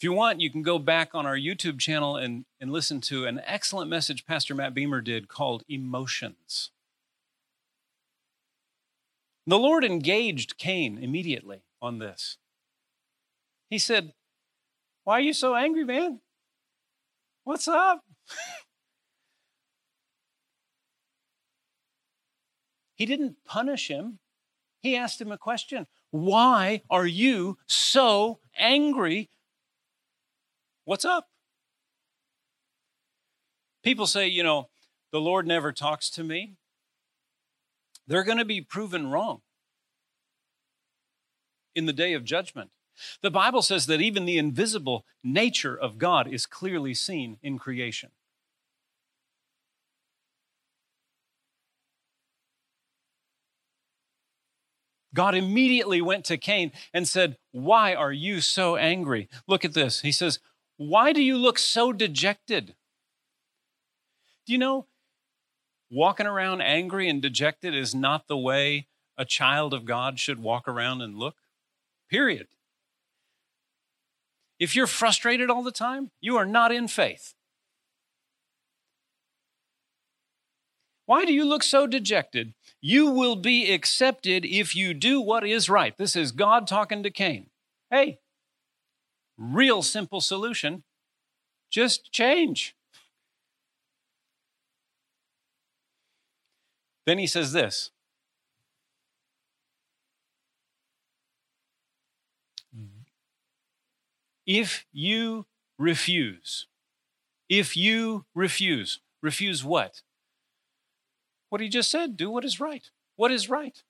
You 0.04 0.12
want, 0.12 0.42
you 0.42 0.50
can 0.50 0.60
go 0.60 0.78
back 0.78 1.14
on 1.14 1.24
our 1.24 1.34
YouTube 1.34 1.78
channel 1.78 2.16
and, 2.16 2.44
and 2.60 2.70
listen 2.70 3.00
to 3.02 3.24
an 3.24 3.40
excellent 3.46 3.88
message 3.88 4.26
Pastor 4.26 4.54
Matt 4.54 4.74
Beamer 4.74 5.00
did 5.00 5.28
called 5.28 5.64
Emotions. 5.66 6.72
The 9.46 9.58
Lord 9.58 9.82
engaged 9.82 10.58
Cain 10.58 10.98
immediately 10.98 11.62
on 11.80 12.00
this. 12.00 12.36
He 13.70 13.78
said, 13.78 14.12
Why 15.04 15.14
are 15.14 15.22
you 15.22 15.32
so 15.32 15.56
angry, 15.56 15.84
man? 15.84 16.20
What's 17.44 17.66
up? 17.66 18.04
he 22.94 23.06
didn't 23.06 23.36
punish 23.46 23.88
him. 23.88 24.18
He 24.82 24.96
asked 24.96 25.18
him 25.18 25.32
a 25.32 25.38
question 25.38 25.86
Why 26.10 26.82
are 26.90 27.06
you 27.06 27.56
so 27.66 28.40
angry? 28.58 29.30
What's 30.84 31.04
up? 31.04 31.28
People 33.82 34.06
say, 34.06 34.26
you 34.26 34.42
know, 34.42 34.68
the 35.12 35.20
Lord 35.20 35.46
never 35.46 35.72
talks 35.72 36.10
to 36.10 36.24
me. 36.24 36.54
They're 38.06 38.24
going 38.24 38.38
to 38.38 38.44
be 38.44 38.60
proven 38.60 39.10
wrong 39.10 39.40
in 41.74 41.86
the 41.86 41.92
day 41.92 42.12
of 42.12 42.24
judgment. 42.24 42.70
The 43.22 43.30
Bible 43.30 43.62
says 43.62 43.86
that 43.86 44.00
even 44.00 44.24
the 44.24 44.38
invisible 44.38 45.04
nature 45.22 45.76
of 45.76 45.98
God 45.98 46.32
is 46.32 46.46
clearly 46.46 46.94
seen 46.94 47.38
in 47.42 47.58
creation. 47.58 48.10
God 55.12 55.34
immediately 55.34 56.02
went 56.02 56.24
to 56.26 56.36
Cain 56.36 56.72
and 56.92 57.06
said, 57.06 57.36
Why 57.52 57.94
are 57.94 58.12
you 58.12 58.40
so 58.40 58.76
angry? 58.76 59.28
Look 59.46 59.64
at 59.64 59.72
this. 59.72 60.00
He 60.00 60.10
says, 60.12 60.40
Why 60.76 61.12
do 61.12 61.22
you 61.22 61.36
look 61.36 61.58
so 61.58 61.92
dejected? 61.92 62.74
Do 64.46 64.52
you 64.52 64.58
know, 64.58 64.86
walking 65.90 66.26
around 66.26 66.60
angry 66.60 67.08
and 67.08 67.22
dejected 67.22 67.74
is 67.74 67.94
not 67.94 68.26
the 68.26 68.36
way 68.36 68.88
a 69.16 69.24
child 69.24 69.72
of 69.72 69.84
God 69.84 70.18
should 70.18 70.42
walk 70.42 70.66
around 70.66 71.00
and 71.00 71.16
look? 71.16 71.36
Period. 72.10 72.48
If 74.58 74.74
you're 74.74 74.86
frustrated 74.86 75.50
all 75.50 75.62
the 75.62 75.72
time, 75.72 76.10
you 76.20 76.36
are 76.36 76.46
not 76.46 76.72
in 76.72 76.88
faith. 76.88 77.34
Why 81.06 81.24
do 81.24 81.32
you 81.32 81.44
look 81.44 81.62
so 81.62 81.86
dejected? 81.86 82.54
You 82.80 83.10
will 83.10 83.36
be 83.36 83.72
accepted 83.72 84.44
if 84.44 84.74
you 84.74 84.94
do 84.94 85.20
what 85.20 85.46
is 85.46 85.68
right. 85.68 85.96
This 85.96 86.16
is 86.16 86.32
God 86.32 86.66
talking 86.66 87.02
to 87.02 87.10
Cain. 87.10 87.50
Hey, 87.90 88.20
real 89.36 89.82
simple 89.82 90.20
solution 90.20 90.84
just 91.70 92.12
change. 92.12 92.76
Then 97.06 97.18
he 97.18 97.26
says 97.26 97.52
this 97.52 97.90
If 104.46 104.84
you 104.92 105.46
refuse, 105.78 106.66
if 107.48 107.76
you 107.76 108.26
refuse, 108.34 109.00
refuse 109.22 109.64
what? 109.64 110.02
What 111.48 111.60
he 111.60 111.68
just 111.68 111.90
said 111.90 112.16
do 112.16 112.30
what 112.30 112.44
is 112.44 112.60
right. 112.60 112.90
What 113.16 113.30
is 113.30 113.48
right? 113.48 113.82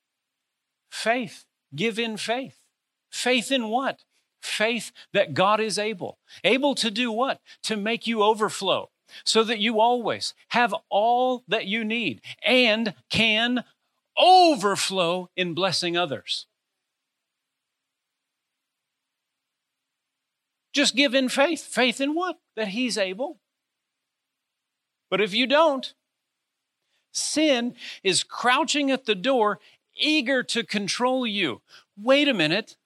Faith. 0.90 1.44
Give 1.74 1.98
in 1.98 2.16
faith. 2.16 2.58
Faith 3.10 3.50
in 3.50 3.68
what? 3.68 4.04
Faith 4.44 4.92
that 5.12 5.34
God 5.34 5.60
is 5.60 5.78
able. 5.78 6.18
Able 6.44 6.74
to 6.76 6.90
do 6.90 7.10
what? 7.10 7.40
To 7.64 7.76
make 7.76 8.06
you 8.06 8.22
overflow 8.22 8.90
so 9.24 9.42
that 9.44 9.58
you 9.58 9.80
always 9.80 10.34
have 10.48 10.74
all 10.90 11.44
that 11.48 11.66
you 11.66 11.84
need 11.84 12.20
and 12.44 12.94
can 13.10 13.64
overflow 14.18 15.30
in 15.36 15.54
blessing 15.54 15.96
others. 15.96 16.46
Just 20.72 20.96
give 20.96 21.14
in 21.14 21.28
faith. 21.28 21.62
Faith 21.62 22.00
in 22.00 22.14
what? 22.14 22.38
That 22.56 22.68
He's 22.68 22.98
able. 22.98 23.38
But 25.10 25.20
if 25.20 25.32
you 25.32 25.46
don't, 25.46 25.94
sin 27.12 27.74
is 28.02 28.24
crouching 28.24 28.90
at 28.90 29.06
the 29.06 29.14
door, 29.14 29.60
eager 29.96 30.42
to 30.42 30.64
control 30.64 31.26
you. 31.26 31.62
Wait 31.96 32.28
a 32.28 32.34
minute. 32.34 32.76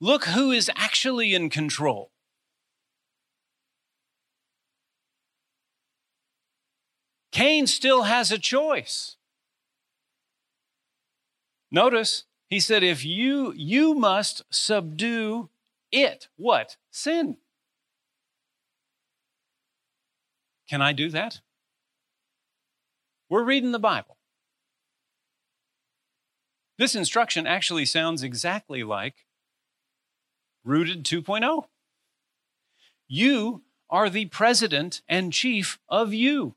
Look 0.00 0.24
who 0.24 0.50
is 0.50 0.70
actually 0.76 1.34
in 1.34 1.50
control. 1.50 2.10
Cain 7.32 7.66
still 7.66 8.04
has 8.04 8.32
a 8.32 8.38
choice. 8.38 9.16
Notice, 11.70 12.24
he 12.48 12.58
said, 12.58 12.82
if 12.82 13.04
you, 13.04 13.52
you 13.54 13.94
must 13.94 14.42
subdue 14.50 15.50
it. 15.92 16.28
What? 16.36 16.76
Sin. 16.90 17.36
Can 20.68 20.82
I 20.82 20.92
do 20.92 21.10
that? 21.10 21.40
We're 23.28 23.44
reading 23.44 23.72
the 23.72 23.78
Bible. 23.78 24.16
This 26.78 26.94
instruction 26.94 27.46
actually 27.46 27.84
sounds 27.84 28.22
exactly 28.22 28.82
like 28.82 29.26
Rooted 30.64 31.04
2.0. 31.04 31.64
You 33.08 33.62
are 33.88 34.08
the 34.08 34.26
president 34.26 35.02
and 35.08 35.32
chief 35.32 35.78
of 35.88 36.14
you. 36.14 36.54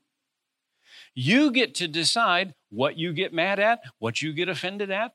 You 1.14 1.50
get 1.50 1.74
to 1.76 1.88
decide 1.88 2.54
what 2.70 2.96
you 2.96 3.12
get 3.12 3.32
mad 3.32 3.58
at, 3.58 3.80
what 3.98 4.22
you 4.22 4.32
get 4.32 4.48
offended 4.48 4.90
at, 4.90 5.14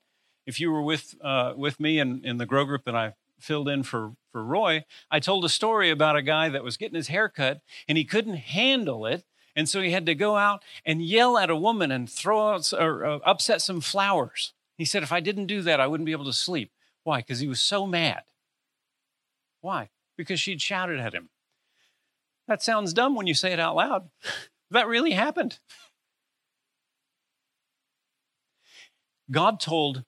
if 0.49 0.59
you 0.59 0.71
were 0.71 0.81
with 0.81 1.13
uh, 1.21 1.53
with 1.55 1.79
me 1.79 1.99
in, 1.99 2.25
in 2.25 2.37
the 2.37 2.45
grow 2.45 2.65
group 2.65 2.83
that 2.85 2.95
I 2.95 3.13
filled 3.39 3.69
in 3.69 3.83
for 3.83 4.13
for 4.31 4.43
Roy, 4.43 4.83
I 5.11 5.19
told 5.19 5.45
a 5.45 5.49
story 5.49 5.91
about 5.91 6.15
a 6.15 6.23
guy 6.23 6.49
that 6.49 6.63
was 6.63 6.75
getting 6.75 6.95
his 6.95 7.07
hair 7.07 7.29
cut 7.29 7.61
and 7.87 7.99
he 7.99 8.03
couldn't 8.03 8.37
handle 8.37 9.05
it, 9.05 9.23
and 9.55 9.69
so 9.69 9.79
he 9.79 9.91
had 9.91 10.07
to 10.07 10.15
go 10.15 10.37
out 10.37 10.63
and 10.83 11.03
yell 11.03 11.37
at 11.37 11.51
a 11.51 11.55
woman 11.55 11.91
and 11.91 12.09
throw 12.09 12.55
out 12.55 12.73
or 12.73 13.05
uh, 13.05 13.19
upset 13.25 13.61
some 13.61 13.79
flowers. 13.79 14.53
He 14.75 14.85
said, 14.85 15.03
if 15.03 15.11
I 15.11 15.19
didn't 15.19 15.47
do 15.47 15.61
that, 15.61 15.79
I 15.79 15.87
wouldn't 15.87 16.05
be 16.05 16.13
able 16.13 16.25
to 16.25 16.33
sleep. 16.33 16.71
Why? 17.03 17.19
Because 17.19 17.39
he 17.39 17.47
was 17.47 17.59
so 17.59 17.85
mad. 17.85 18.23
Why? 19.61 19.89
Because 20.17 20.39
she'd 20.39 20.61
shouted 20.61 20.99
at 20.99 21.13
him. 21.13 21.29
That 22.47 22.63
sounds 22.63 22.93
dumb 22.93 23.15
when 23.15 23.27
you 23.27 23.33
say 23.33 23.53
it 23.53 23.59
out 23.59 23.75
loud. 23.75 24.09
that 24.71 24.87
really 24.87 25.11
happened. 25.11 25.59
God 29.31 29.59
told 29.59 30.03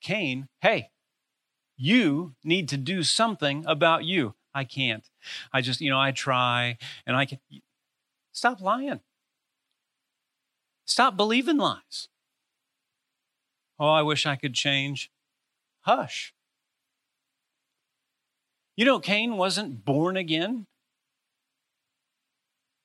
Cain, 0.00 0.48
hey, 0.62 0.90
you 1.76 2.34
need 2.42 2.68
to 2.70 2.76
do 2.76 3.02
something 3.02 3.64
about 3.66 4.04
you. 4.04 4.34
I 4.54 4.64
can't. 4.64 5.08
I 5.52 5.60
just, 5.60 5.80
you 5.82 5.90
know, 5.90 6.00
I 6.00 6.12
try 6.12 6.78
and 7.06 7.14
I 7.14 7.26
can. 7.26 7.38
Stop 8.32 8.60
lying. 8.60 9.00
Stop 10.86 11.16
believing 11.16 11.58
lies. 11.58 12.08
Oh, 13.78 13.88
I 13.88 14.02
wish 14.02 14.24
I 14.24 14.36
could 14.36 14.54
change. 14.54 15.10
Hush. 15.80 16.32
You 18.76 18.84
know, 18.84 19.00
Cain 19.00 19.38
wasn't 19.38 19.84
born 19.86 20.18
again. 20.18 20.66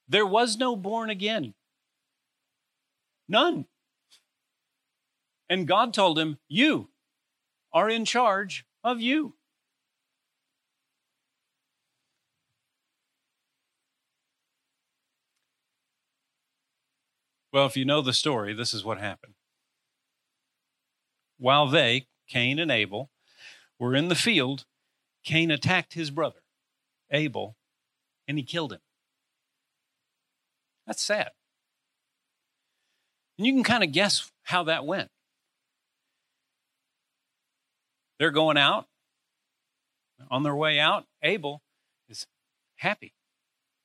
There 0.08 0.26
was 0.26 0.58
no 0.58 0.76
born 0.78 1.10
again. 1.10 1.54
None. 3.28 3.66
And 5.50 5.68
God 5.68 5.94
told 5.94 6.18
him, 6.18 6.38
You 6.48 6.90
are 7.74 7.90
in 7.90 8.06
charge 8.06 8.66
of 8.86 9.02
you. 9.02 9.36
Well, 17.52 17.66
if 17.66 17.76
you 17.76 17.84
know 17.84 18.02
the 18.02 18.14
story, 18.14 18.54
this 18.54 18.74
is 18.74 18.86
what 18.86 18.98
happened. 18.98 19.34
While 21.38 21.68
they, 21.68 22.08
Cain 22.30 22.60
and 22.60 22.72
Abel, 22.72 23.10
were 23.78 23.94
in 23.94 24.08
the 24.08 24.16
field, 24.16 24.66
Cain 25.24 25.52
attacked 25.52 25.94
his 25.94 26.12
brother, 26.12 26.42
Abel, 27.12 27.56
and 28.28 28.38
he 28.38 28.44
killed 28.44 28.74
him. 28.74 28.80
That's 30.88 31.04
sad. 31.04 31.32
And 33.38 33.46
you 33.48 33.54
can 33.54 33.64
kind 33.64 33.84
of 33.84 33.92
guess 33.92 34.32
how 34.44 34.64
that 34.64 34.86
went. 34.86 35.10
They're 38.20 38.32
going 38.32 38.58
out. 38.58 38.88
On 40.30 40.44
their 40.44 40.56
way 40.56 40.80
out, 40.80 41.06
Abel 41.24 41.64
is 42.08 42.28
happy, 42.76 43.14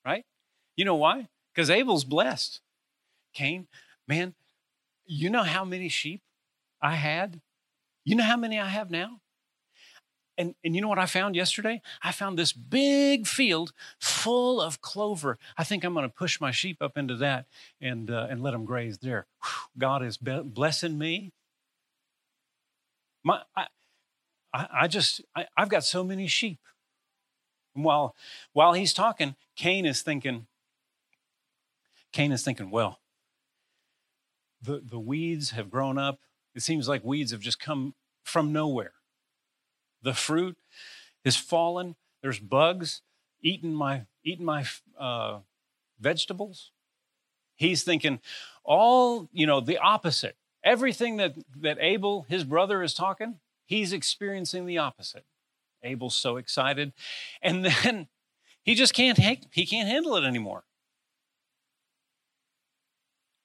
right? 0.04 0.24
You 0.76 0.84
know 0.84 0.96
why? 0.96 1.28
Because 1.54 1.70
Abel's 1.70 2.04
blessed. 2.04 2.60
Cain, 3.32 3.68
man, 4.06 4.34
you 5.06 5.30
know 5.30 5.42
how 5.42 5.64
many 5.64 5.88
sheep 5.88 6.20
I 6.80 6.96
had? 6.96 7.40
You 8.04 8.16
know 8.16 8.24
how 8.24 8.36
many 8.36 8.60
I 8.60 8.68
have 8.68 8.90
now? 8.90 9.20
And, 10.38 10.54
and 10.62 10.74
you 10.74 10.82
know 10.82 10.88
what 10.88 10.98
I 10.98 11.06
found 11.06 11.34
yesterday? 11.34 11.80
I 12.02 12.12
found 12.12 12.38
this 12.38 12.52
big 12.52 13.26
field 13.26 13.72
full 13.98 14.60
of 14.60 14.82
clover. 14.82 15.38
I 15.56 15.64
think 15.64 15.82
I'm 15.82 15.94
going 15.94 16.08
to 16.08 16.14
push 16.14 16.40
my 16.40 16.50
sheep 16.50 16.82
up 16.82 16.98
into 16.98 17.16
that 17.16 17.46
and, 17.80 18.10
uh, 18.10 18.26
and 18.28 18.42
let 18.42 18.50
them 18.50 18.66
graze 18.66 18.98
there. 18.98 19.26
God 19.78 20.02
is 20.02 20.18
be- 20.18 20.42
blessing 20.42 20.98
me. 20.98 21.32
My, 23.24 23.42
I, 23.56 23.66
I, 24.52 24.68
I 24.82 24.88
just, 24.88 25.22
I, 25.34 25.46
I've 25.56 25.70
got 25.70 25.84
so 25.84 26.04
many 26.04 26.26
sheep. 26.26 26.60
And 27.74 27.84
while, 27.84 28.14
while 28.52 28.74
he's 28.74 28.92
talking, 28.92 29.36
Cain 29.56 29.86
is 29.86 30.02
thinking, 30.02 30.46
Cain 32.12 32.30
is 32.30 32.42
thinking, 32.42 32.70
well, 32.70 33.00
the, 34.60 34.82
the 34.84 34.98
weeds 34.98 35.50
have 35.50 35.70
grown 35.70 35.96
up. 35.98 36.20
It 36.54 36.62
seems 36.62 36.88
like 36.88 37.04
weeds 37.04 37.32
have 37.32 37.40
just 37.40 37.60
come 37.60 37.94
from 38.24 38.52
nowhere. 38.52 38.92
The 40.06 40.14
fruit 40.14 40.56
is 41.24 41.36
fallen. 41.36 41.96
There's 42.22 42.38
bugs 42.38 43.02
eating 43.42 43.74
my, 43.74 44.02
eating 44.24 44.44
my 44.44 44.64
uh, 44.98 45.40
vegetables. 46.00 46.70
He's 47.56 47.82
thinking 47.82 48.20
all, 48.64 49.28
you 49.32 49.46
know, 49.46 49.60
the 49.60 49.78
opposite. 49.78 50.36
Everything 50.62 51.16
that, 51.16 51.34
that 51.60 51.78
Abel, 51.80 52.24
his 52.28 52.44
brother, 52.44 52.82
is 52.82 52.94
talking, 52.94 53.40
He's 53.66 53.92
experiencing 53.92 54.64
the 54.64 54.78
opposite. 54.78 55.24
Abel's 55.82 56.14
so 56.14 56.36
excited. 56.36 56.92
And 57.42 57.64
then 57.64 58.06
he 58.62 58.74
just 58.74 58.94
can't 58.94 59.18
he 59.18 59.66
can't 59.66 59.88
handle 59.88 60.16
it 60.16 60.24
anymore. 60.24 60.64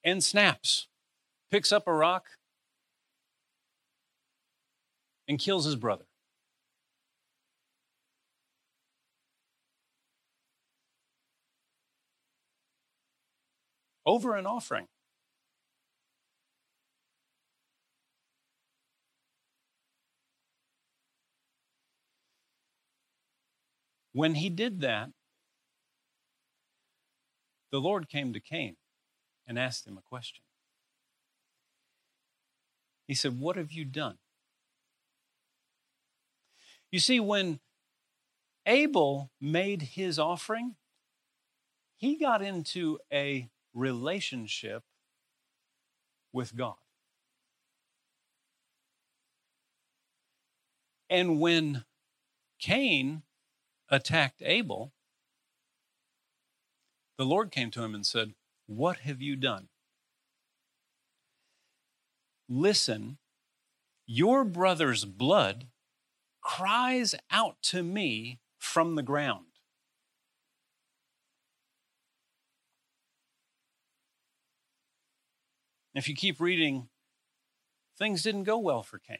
And 0.04 0.22
snaps, 0.22 0.88
picks 1.50 1.70
up 1.70 1.86
a 1.86 1.92
rock, 1.92 2.26
and 5.28 5.38
kills 5.38 5.64
his 5.64 5.76
brother. 5.76 6.04
Over 14.04 14.36
an 14.36 14.46
offering. 14.46 14.88
When 24.12 24.34
he 24.34 24.50
did 24.50 24.80
that, 24.80 25.10
the 27.70 27.80
Lord 27.80 28.08
came 28.08 28.32
to 28.34 28.40
Cain 28.40 28.76
and 29.46 29.58
asked 29.58 29.86
him 29.86 29.96
a 29.96 30.02
question. 30.02 30.42
He 33.08 33.14
said, 33.14 33.40
What 33.40 33.56
have 33.56 33.72
you 33.72 33.84
done? 33.84 34.18
You 36.90 36.98
see, 36.98 37.20
when 37.20 37.60
Abel 38.66 39.30
made 39.40 39.82
his 39.82 40.18
offering, 40.18 40.76
he 41.96 42.16
got 42.16 42.42
into 42.42 42.98
a 43.12 43.48
relationship 43.74 44.82
with 46.32 46.56
God. 46.56 46.74
And 51.10 51.40
when 51.40 51.84
Cain 52.58 53.22
attacked 53.90 54.42
Abel, 54.42 54.92
the 57.18 57.26
Lord 57.26 57.50
came 57.50 57.70
to 57.72 57.82
him 57.82 57.94
and 57.94 58.06
said, 58.06 58.32
What 58.66 59.00
have 59.00 59.20
you 59.20 59.36
done? 59.36 59.68
Listen, 62.48 63.18
your 64.06 64.44
brother's 64.44 65.04
blood 65.04 65.66
cries 66.40 67.14
out 67.30 67.56
to 67.62 67.82
me 67.82 68.40
from 68.58 68.94
the 68.94 69.02
ground. 69.02 69.51
If 75.94 76.08
you 76.08 76.14
keep 76.14 76.40
reading, 76.40 76.88
things 77.98 78.22
didn't 78.22 78.44
go 78.44 78.58
well 78.58 78.82
for 78.82 78.98
Cain. 78.98 79.18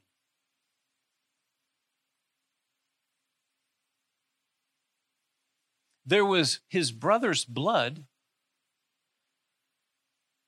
There 6.04 6.24
was 6.24 6.60
his 6.68 6.90
brother's 6.90 7.44
blood, 7.44 8.04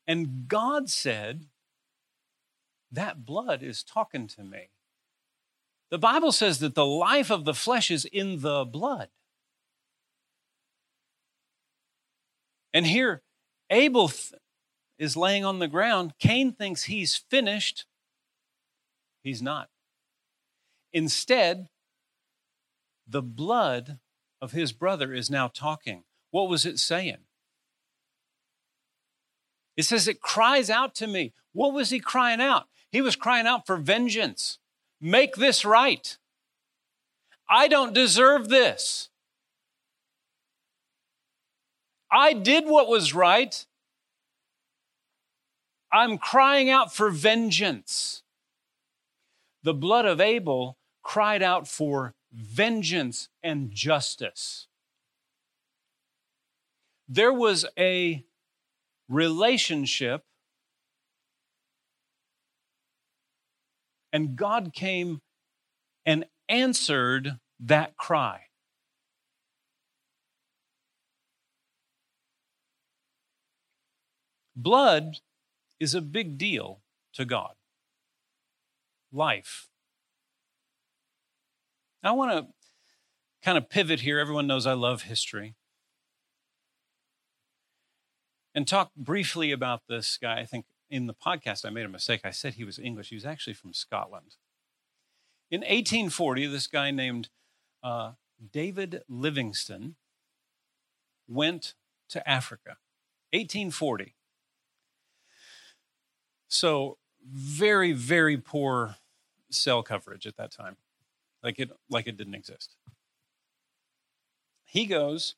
and 0.06 0.48
God 0.48 0.90
said, 0.90 1.46
That 2.90 3.24
blood 3.24 3.62
is 3.62 3.82
talking 3.82 4.26
to 4.28 4.42
me. 4.42 4.70
The 5.90 5.98
Bible 5.98 6.32
says 6.32 6.58
that 6.58 6.74
the 6.74 6.86
life 6.86 7.30
of 7.30 7.44
the 7.44 7.54
flesh 7.54 7.90
is 7.90 8.04
in 8.04 8.40
the 8.40 8.64
blood. 8.64 9.10
And 12.72 12.84
here, 12.84 13.22
Abel 13.70 14.10
is 14.98 15.16
laying 15.16 15.44
on 15.44 15.58
the 15.58 15.68
ground. 15.68 16.14
Cain 16.18 16.52
thinks 16.52 16.84
he's 16.84 17.16
finished. 17.16 17.86
He's 19.22 19.42
not. 19.42 19.68
Instead, 20.92 21.68
the 23.06 23.22
blood 23.22 23.98
of 24.40 24.52
his 24.52 24.72
brother 24.72 25.12
is 25.12 25.30
now 25.30 25.48
talking. 25.48 26.04
What 26.30 26.48
was 26.48 26.64
it 26.66 26.78
saying? 26.78 27.18
It 29.76 29.84
says 29.84 30.06
it 30.06 30.20
cries 30.20 30.70
out 30.70 30.94
to 30.96 31.06
me. 31.06 31.32
What 31.52 31.72
was 31.72 31.90
he 31.90 31.98
crying 31.98 32.40
out? 32.40 32.68
He 32.90 33.00
was 33.00 33.16
crying 33.16 33.46
out 33.46 33.66
for 33.66 33.76
vengeance. 33.76 34.58
Make 35.00 35.34
this 35.36 35.64
right. 35.64 36.16
I 37.48 37.68
don't 37.68 37.92
deserve 37.92 38.48
this. 38.48 39.10
I 42.10 42.32
did 42.32 42.66
what 42.66 42.88
was 42.88 43.12
right. 43.14 43.66
I'm 45.94 46.18
crying 46.18 46.70
out 46.70 46.92
for 46.92 47.08
vengeance. 47.08 48.24
The 49.62 49.72
blood 49.72 50.06
of 50.06 50.20
Abel 50.20 50.76
cried 51.04 51.40
out 51.40 51.68
for 51.68 52.14
vengeance 52.32 53.28
and 53.44 53.70
justice. 53.70 54.66
There 57.08 57.32
was 57.32 57.64
a 57.78 58.24
relationship, 59.08 60.24
and 64.12 64.34
God 64.34 64.72
came 64.74 65.20
and 66.04 66.24
answered 66.48 67.38
that 67.60 67.96
cry. 67.96 68.40
Blood 74.56 75.20
is 75.84 75.94
a 75.94 76.00
big 76.00 76.38
deal 76.38 76.80
to 77.12 77.24
God. 77.24 77.52
Life. 79.12 79.68
I 82.02 82.10
want 82.12 82.32
to 82.32 82.46
kind 83.44 83.58
of 83.58 83.68
pivot 83.68 84.00
here. 84.00 84.18
Everyone 84.18 84.46
knows 84.46 84.66
I 84.66 84.72
love 84.72 85.02
history. 85.02 85.54
And 88.54 88.66
talk 88.66 88.92
briefly 88.96 89.52
about 89.52 89.82
this 89.88 90.16
guy. 90.16 90.40
I 90.40 90.46
think 90.46 90.64
in 90.88 91.06
the 91.06 91.14
podcast 91.14 91.66
I 91.66 91.70
made 91.70 91.84
a 91.84 91.88
mistake. 91.88 92.22
I 92.24 92.30
said 92.30 92.54
he 92.54 92.64
was 92.64 92.78
English. 92.78 93.10
He 93.10 93.16
was 93.16 93.26
actually 93.26 93.54
from 93.54 93.74
Scotland. 93.74 94.36
In 95.50 95.60
1840, 95.60 96.46
this 96.46 96.66
guy 96.66 96.90
named 96.90 97.28
uh, 97.82 98.12
David 98.52 99.02
Livingstone 99.08 99.96
went 101.28 101.74
to 102.08 102.26
Africa. 102.28 102.76
1840. 103.32 104.14
So, 106.48 106.98
very, 107.26 107.92
very 107.92 108.36
poor 108.36 108.96
cell 109.50 109.82
coverage 109.82 110.26
at 110.26 110.36
that 110.36 110.52
time, 110.52 110.76
like 111.42 111.58
it, 111.58 111.70
like 111.88 112.06
it 112.06 112.16
didn't 112.16 112.34
exist. 112.34 112.76
He 114.64 114.86
goes 114.86 115.36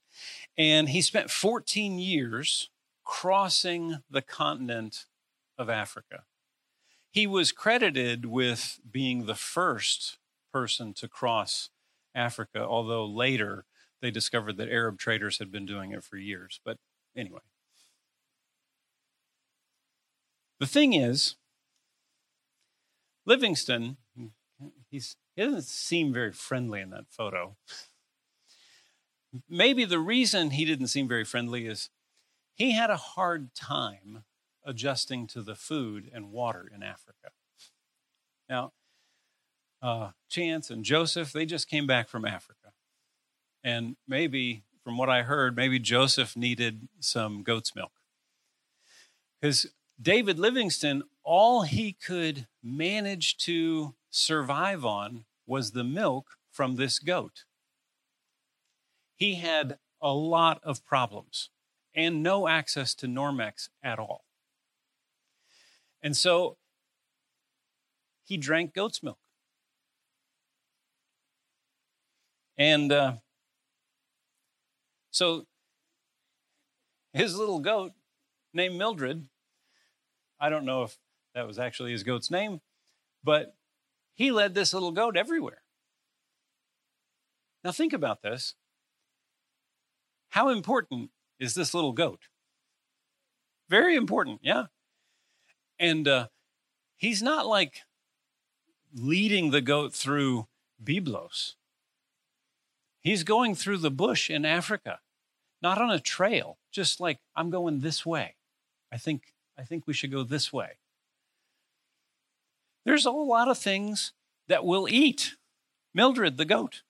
and 0.57 0.89
he 0.89 1.03
spent 1.03 1.31
14 1.31 1.99
years 1.99 2.71
crossing 3.05 3.99
the 4.11 4.23
continent 4.23 5.05
of 5.59 5.69
Africa. 5.69 6.25
He 7.11 7.27
was 7.27 7.53
credited 7.53 8.27
with 8.27 8.81
being 8.91 9.27
the 9.27 9.35
first 9.35 10.19
person 10.53 10.93
to 10.95 11.09
cross 11.09 11.71
Africa, 12.15 12.65
although 12.67 13.07
later 13.07 13.67
they 14.01 14.11
discovered 14.11 14.57
that 14.57 14.69
Arab 14.69 14.99
traders 14.99 15.39
had 15.39 15.53
been 15.53 15.67
doing 15.67 15.93
it 15.93 16.03
for 16.03 16.17
years. 16.17 16.61
But 16.65 16.79
anyway, 17.17 17.41
the 20.59 20.67
thing 20.67 20.93
is, 20.93 21.37
Livingstone, 23.25 23.97
he's, 24.91 25.17
he 25.35 25.43
doesn't 25.43 25.65
seem 25.65 26.13
very 26.13 26.33
friendly 26.33 26.81
in 26.81 26.91
that 26.91 27.07
photo. 27.09 27.57
Maybe 29.49 29.85
the 29.85 29.99
reason 29.99 30.51
he 30.51 30.65
didn't 30.65 30.87
seem 30.89 31.09
very 31.09 31.25
friendly 31.25 31.67
is 31.67 31.91
he 32.55 32.73
had 32.73 32.91
a 32.91 32.97
hard 32.97 33.55
time 33.55 34.25
adjusting 34.65 35.27
to 35.29 35.43
the 35.43 35.55
food 35.55 36.11
and 36.13 36.33
water 36.33 36.71
in 36.75 36.83
Africa. 36.83 37.31
Now, 38.49 38.73
uh, 39.83 40.11
Chance 40.29 40.71
and 40.71 40.85
Joseph, 40.85 41.33
they 41.33 41.47
just 41.47 41.69
came 41.69 41.87
back 41.87 42.09
from 42.09 42.25
Africa. 42.25 42.73
And 43.63 43.97
maybe, 44.09 44.63
from 44.83 44.97
what 44.97 45.11
I 45.11 45.23
heard, 45.23 45.57
maybe 45.57 45.79
Joseph 45.79 46.37
needed 46.37 46.89
some 47.01 47.43
goat's 47.43 47.75
milk. 47.75 47.93
Because 49.41 49.67
David 50.01 50.39
Livingstone, 50.39 51.05
all 51.25 51.63
he 51.63 51.93
could 51.93 52.47
manage 52.63 53.37
to 53.39 53.95
survive 54.11 54.85
on 54.85 55.25
was 55.47 55.73
the 55.73 55.85
milk 55.85 56.37
from 56.51 56.77
this 56.77 56.99
goat. 56.99 57.45
He 59.15 59.37
had 59.37 59.79
a 60.03 60.13
lot 60.13 60.61
of 60.63 60.85
problems 60.85 61.51
and 61.95 62.23
no 62.23 62.47
access 62.47 62.95
to 62.97 63.07
Normex 63.07 63.69
at 63.83 63.99
all. 63.99 64.25
And 66.03 66.15
so 66.17 66.59
he 68.25 68.37
drank 68.37 68.75
goat's 68.75 69.03
milk. 69.03 69.19
And 72.59 72.93
uh, 72.93 73.15
so 75.11 75.47
his 77.13 77.37
little 77.37 77.61
goat 77.61 77.93
named 78.53 78.77
Mildred 78.77 79.29
I 80.41 80.49
don't 80.49 80.65
know 80.65 80.83
if 80.83 80.97
that 81.35 81.47
was 81.47 81.59
actually 81.59 81.93
his 81.93 82.03
goat's 82.03 82.31
name, 82.31 82.61
but 83.23 83.55
he 84.15 84.31
led 84.31 84.55
this 84.55 84.73
little 84.73 84.93
goat 84.93 85.17
everywhere. 85.17 85.63
Now, 87.65 87.73
think 87.73 87.93
about 87.93 88.23
this. 88.23 88.55
How 90.31 90.49
important 90.49 91.11
is 91.39 91.55
this 91.55 91.75
little 91.75 91.93
goat? 91.93 92.29
Very 93.69 93.97
important, 93.97 94.41
yeah. 94.43 94.67
And 95.79 96.07
uh, 96.07 96.29
he's 96.97 97.23
not 97.23 97.47
like 97.47 97.83
leading 98.95 99.51
the 99.51 99.61
goat 99.61 99.93
through 99.93 100.47
Byblos. 100.83 101.55
He's 103.01 103.25
going 103.25 103.55
through 103.55 103.79
the 103.79 103.91
bush 103.91 104.31
in 104.31 104.45
Africa, 104.45 105.01
not 105.63 105.81
on 105.81 105.91
a 105.91 106.01
trail, 106.01 106.59
just 106.73 107.01
like 107.01 107.19
I'm 107.35 107.51
going 107.51 107.81
this 107.81 108.07
way. 108.07 108.37
I 108.93 108.97
think 108.97 109.35
I 109.59 109.65
think 109.65 109.87
we 109.87 109.95
should 109.95 110.13
go 110.13 110.23
this 110.23 110.53
way. 110.53 110.79
There's 112.85 113.07
a 113.07 113.11
lot 113.11 113.49
of 113.49 113.59
things 113.59 114.13
that 114.49 114.65
we'll 114.65 114.89
eat. 114.89 115.35
Mildred, 115.95 116.37
the 116.37 116.45
goat. 116.45 116.83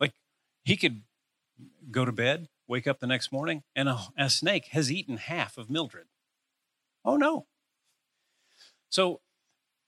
Like 0.00 0.14
he 0.64 0.76
could 0.76 1.02
go 1.90 2.04
to 2.04 2.12
bed, 2.12 2.48
wake 2.66 2.86
up 2.86 2.98
the 2.98 3.06
next 3.06 3.30
morning, 3.30 3.62
and 3.74 3.88
a, 3.88 3.98
a 4.18 4.30
snake 4.30 4.66
has 4.72 4.90
eaten 4.90 5.18
half 5.18 5.58
of 5.58 5.70
Mildred. 5.70 6.06
Oh 7.04 7.16
no. 7.16 7.46
So 8.88 9.20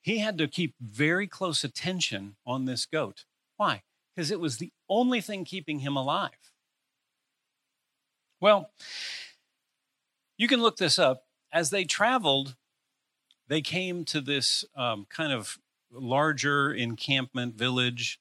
he 0.02 0.18
had 0.18 0.38
to 0.38 0.46
keep 0.46 0.74
very 0.80 1.26
close 1.26 1.64
attention 1.64 2.36
on 2.46 2.66
this 2.66 2.86
goat. 2.86 3.24
Why? 3.56 3.82
Because 4.14 4.30
it 4.30 4.40
was 4.40 4.58
the 4.58 4.72
only 4.88 5.20
thing 5.20 5.44
keeping 5.44 5.80
him 5.80 5.96
alive. 5.96 6.52
Well, 8.40 8.70
you 10.38 10.48
can 10.48 10.62
look 10.62 10.78
this 10.78 10.98
up. 10.98 11.24
As 11.52 11.70
they 11.70 11.84
traveled, 11.84 12.54
they 13.48 13.60
came 13.60 14.04
to 14.06 14.20
this 14.20 14.64
um, 14.76 15.06
kind 15.10 15.32
of 15.32 15.58
larger 15.90 16.72
encampment 16.72 17.56
village, 17.56 18.20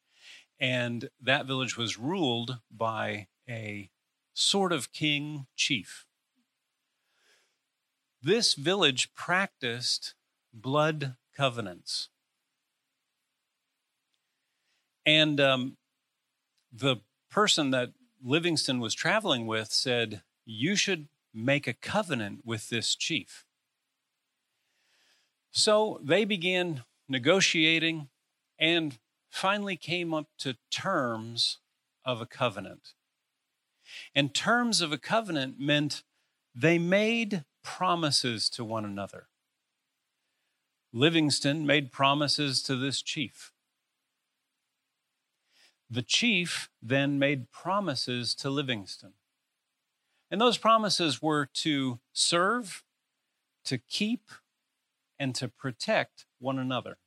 and 0.59 1.09
that 1.21 1.45
village 1.45 1.77
was 1.77 1.97
ruled 1.97 2.59
by 2.71 3.27
a 3.47 3.89
sort 4.33 4.73
of 4.73 4.91
king 4.91 5.45
chief. 5.55 6.05
This 8.21 8.55
village 8.55 9.13
practiced 9.13 10.15
blood 10.53 11.15
covenants. 11.35 12.09
And 15.05 15.39
um, 15.39 15.77
the 16.73 16.97
person 17.29 17.71
that 17.71 17.91
Livingstone 18.23 18.79
was 18.79 18.93
traveling 18.93 19.45
with 19.45 19.71
said, 19.71 20.23
You 20.45 20.75
should 20.75 21.07
make 21.37 21.67
a 21.67 21.73
covenant 21.73 22.41
with 22.43 22.69
this 22.69 22.95
chief. 22.95 23.45
So 25.51 25.99
they 26.03 26.25
began 26.25 26.83
negotiating 27.07 28.09
and 28.59 28.97
finally 29.29 29.75
came 29.75 30.13
up 30.13 30.27
to 30.39 30.57
terms 30.71 31.59
of 32.03 32.21
a 32.21 32.25
covenant. 32.25 32.93
And 34.15 34.33
terms 34.33 34.81
of 34.81 34.91
a 34.91 34.97
covenant 34.97 35.59
meant 35.59 36.03
they 36.55 36.79
made 36.79 37.45
promises 37.63 38.49
to 38.51 38.65
one 38.65 38.83
another. 38.83 39.27
Livingstone 40.91 41.65
made 41.65 41.91
promises 41.91 42.63
to 42.63 42.75
this 42.75 43.01
chief. 43.01 43.51
The 45.89 46.01
chief 46.01 46.69
then 46.81 47.19
made 47.19 47.51
promises 47.51 48.33
to 48.35 48.49
Livingstone. 48.49 49.13
And 50.29 50.41
those 50.41 50.57
promises 50.57 51.21
were 51.21 51.47
to 51.55 51.99
serve, 52.13 52.83
to 53.65 53.77
keep, 53.77 54.29
and 55.19 55.33
to 55.35 55.47
protect 55.47 56.25
one 56.39 56.59
another. 56.59 56.97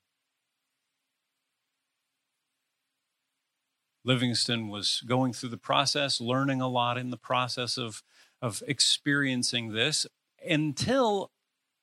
Livingstone 4.05 4.69
was 4.69 5.03
going 5.07 5.33
through 5.33 5.51
the 5.51 5.59
process, 5.59 6.21
learning 6.21 6.61
a 6.61 6.69
lot 6.69 6.97
in 6.97 7.11
the 7.11 7.19
process 7.19 7.77
of, 7.77 8.03
of 8.41 8.63
experiencing 8.67 9.73
this 9.73 10.07
until 10.49 11.31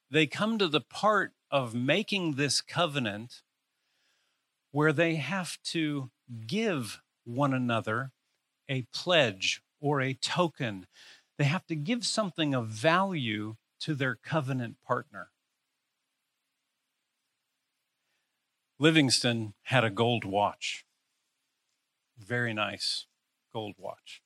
they 0.09 0.25
come 0.25 0.57
to 0.57 0.67
the 0.67 0.81
part 0.81 1.33
of 1.51 1.75
making 1.75 2.33
this 2.33 2.61
covenant 2.61 3.43
where 4.71 4.91
they 4.91 5.15
have 5.15 5.57
to 5.63 6.09
give 6.45 6.99
one 7.23 7.53
another 7.53 8.11
a 8.67 8.81
pledge 8.93 9.61
or 9.79 10.01
a 10.01 10.13
token. 10.13 10.87
They 11.37 11.45
have 11.45 11.65
to 11.67 11.75
give 11.75 12.05
something 12.05 12.53
of 12.53 12.67
value 12.67 13.55
to 13.81 13.93
their 13.93 14.15
covenant 14.15 14.77
partner. 14.85 15.29
Livingstone 18.79 19.53
had 19.63 19.83
a 19.83 19.89
gold 19.89 20.23
watch, 20.23 20.85
very 22.17 22.53
nice 22.53 23.05
gold 23.51 23.75
watch. 23.77 24.21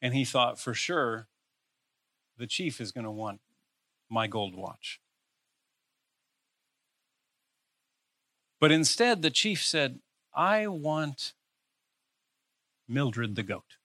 And 0.00 0.14
he 0.14 0.24
thought 0.24 0.58
for 0.58 0.74
sure 0.74 1.28
the 2.36 2.46
chief 2.46 2.80
is 2.80 2.92
going 2.92 3.04
to 3.04 3.10
want 3.10 3.40
my 4.08 4.26
gold 4.26 4.54
watch. 4.54 5.00
But 8.60 8.72
instead, 8.72 9.22
the 9.22 9.30
chief 9.30 9.62
said, 9.62 10.00
I 10.34 10.66
want 10.66 11.34
Mildred 12.88 13.36
the 13.36 13.42
goat. 13.42 13.76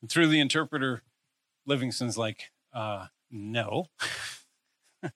And 0.00 0.10
through 0.10 0.28
the 0.28 0.40
interpreter, 0.40 1.02
Livingstone's 1.66 2.18
like, 2.18 2.50
uh, 2.72 3.06
no. 3.30 3.86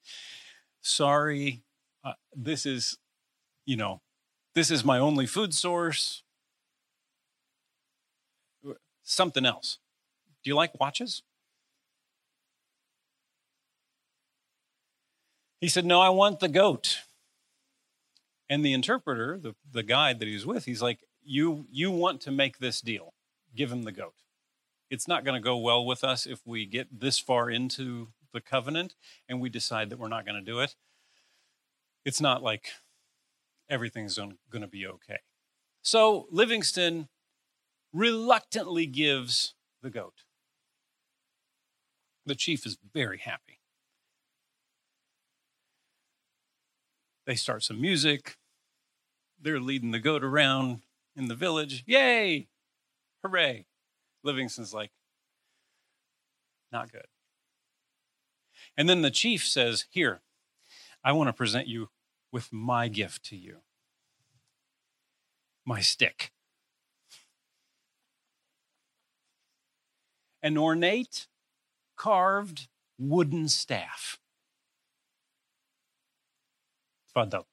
Sorry, 0.82 1.62
uh, 2.04 2.14
this 2.34 2.66
is, 2.66 2.98
you 3.64 3.76
know, 3.76 4.00
this 4.54 4.70
is 4.70 4.84
my 4.84 4.98
only 4.98 5.26
food 5.26 5.54
source. 5.54 6.22
Something 9.02 9.46
else. 9.46 9.78
Do 10.42 10.50
you 10.50 10.56
like 10.56 10.78
watches? 10.80 11.22
He 15.60 15.68
said, 15.68 15.84
No, 15.84 16.00
I 16.00 16.08
want 16.08 16.40
the 16.40 16.48
goat. 16.48 16.98
And 18.48 18.64
the 18.64 18.72
interpreter, 18.72 19.38
the, 19.38 19.54
the 19.70 19.82
guide 19.82 20.18
that 20.18 20.28
he's 20.28 20.44
with, 20.44 20.64
he's 20.64 20.82
like, 20.82 20.98
you, 21.24 21.66
you 21.70 21.90
want 21.90 22.20
to 22.22 22.30
make 22.30 22.58
this 22.58 22.80
deal. 22.80 23.14
Give 23.54 23.70
him 23.70 23.84
the 23.84 23.92
goat. 23.92 24.14
It's 24.92 25.08
not 25.08 25.24
going 25.24 25.40
to 25.40 25.42
go 25.42 25.56
well 25.56 25.86
with 25.86 26.04
us 26.04 26.26
if 26.26 26.46
we 26.46 26.66
get 26.66 27.00
this 27.00 27.18
far 27.18 27.48
into 27.48 28.08
the 28.34 28.42
covenant 28.42 28.94
and 29.26 29.40
we 29.40 29.48
decide 29.48 29.88
that 29.88 29.98
we're 29.98 30.08
not 30.08 30.26
going 30.26 30.34
to 30.38 30.44
do 30.44 30.60
it. 30.60 30.76
It's 32.04 32.20
not 32.20 32.42
like 32.42 32.66
everything's 33.70 34.16
going 34.18 34.36
to 34.60 34.66
be 34.66 34.86
okay. 34.86 35.20
So 35.80 36.26
Livingstone 36.30 37.08
reluctantly 37.94 38.84
gives 38.84 39.54
the 39.80 39.88
goat. 39.88 40.24
The 42.26 42.34
chief 42.34 42.66
is 42.66 42.76
very 42.92 43.16
happy. 43.16 43.60
They 47.24 47.34
start 47.34 47.62
some 47.62 47.80
music. 47.80 48.36
They're 49.40 49.58
leading 49.58 49.92
the 49.92 49.98
goat 49.98 50.22
around 50.22 50.82
in 51.16 51.28
the 51.28 51.34
village. 51.34 51.82
Yay! 51.86 52.48
Hooray! 53.24 53.64
Livingstone's 54.22 54.74
like, 54.74 54.90
not 56.70 56.90
good. 56.90 57.06
And 58.76 58.88
then 58.88 59.02
the 59.02 59.10
chief 59.10 59.46
says, 59.46 59.86
Here, 59.90 60.22
I 61.04 61.12
want 61.12 61.28
to 61.28 61.32
present 61.32 61.68
you 61.68 61.90
with 62.30 62.52
my 62.52 62.88
gift 62.88 63.24
to 63.26 63.36
you 63.36 63.58
my 65.64 65.80
stick. 65.80 66.32
An 70.42 70.58
ornate, 70.58 71.28
carved 71.96 72.68
wooden 72.98 73.48
staff. 73.48 74.18
Tfaddal. 77.14 77.44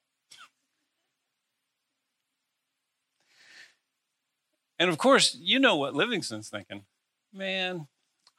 And 4.80 4.88
of 4.88 4.96
course, 4.96 5.36
you 5.38 5.60
know 5.60 5.76
what 5.76 5.94
Livingstone's 5.94 6.48
thinking. 6.48 6.84
Man, 7.34 7.86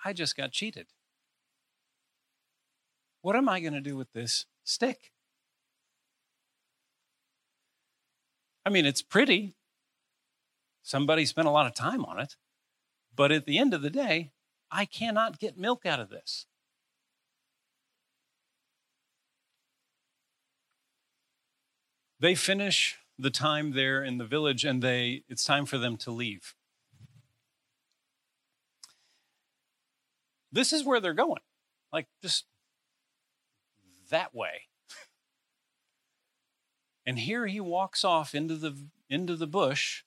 I 0.04 0.12
just 0.12 0.36
got 0.36 0.52
cheated. 0.52 0.88
What 3.22 3.36
am 3.36 3.48
I 3.48 3.60
going 3.60 3.74
to 3.74 3.80
do 3.80 3.96
with 3.96 4.12
this 4.14 4.48
stick? 4.64 5.12
I 8.66 8.72
mean, 8.72 8.88
it's 8.88 9.04
pretty. 9.04 9.54
Somebody 10.82 11.26
spent 11.26 11.48
a 11.48 11.52
lot 11.52 11.68
of 11.68 11.76
time 11.76 12.04
on 12.06 12.20
it. 12.20 12.36
But 13.16 13.32
at 13.32 13.46
the 13.46 13.60
end 13.60 13.76
of 13.76 13.84
the 13.84 13.92
day, 13.92 14.32
I 14.72 14.86
cannot 14.86 15.38
get 15.38 15.60
milk 15.60 15.86
out 15.86 16.00
of 16.00 16.10
this. 16.10 16.48
They 22.20 22.34
finish 22.34 22.98
the 23.22 23.30
time 23.30 23.72
there 23.72 24.04
in 24.04 24.18
the 24.18 24.26
village 24.26 24.66
and 24.66 24.82
they 24.82 25.24
it's 25.30 25.46
time 25.46 25.66
for 25.66 25.78
them 25.78 25.96
to 25.98 26.12
leave. 26.12 26.56
This 30.52 30.74
is 30.74 30.84
where 30.84 31.00
they're 31.00 31.14
going. 31.14 31.42
Like 31.94 32.08
just 32.22 32.46
that 34.10 34.34
way. 34.36 34.64
And 37.04 37.18
here 37.18 37.48
he 37.48 37.60
walks 37.60 38.04
off 38.04 38.36
into 38.36 38.56
the 38.56 38.78
into 39.10 39.36
the 39.36 39.48
bush 39.48 40.04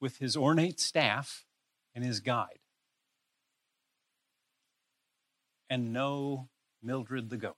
with 0.00 0.18
his 0.18 0.36
ornate 0.36 0.78
staff 0.78 1.44
and 1.92 2.04
his 2.04 2.20
guide. 2.20 2.60
And 5.68 5.92
no 5.92 6.48
Mildred 6.82 7.30
the 7.30 7.36
goat. 7.36 7.56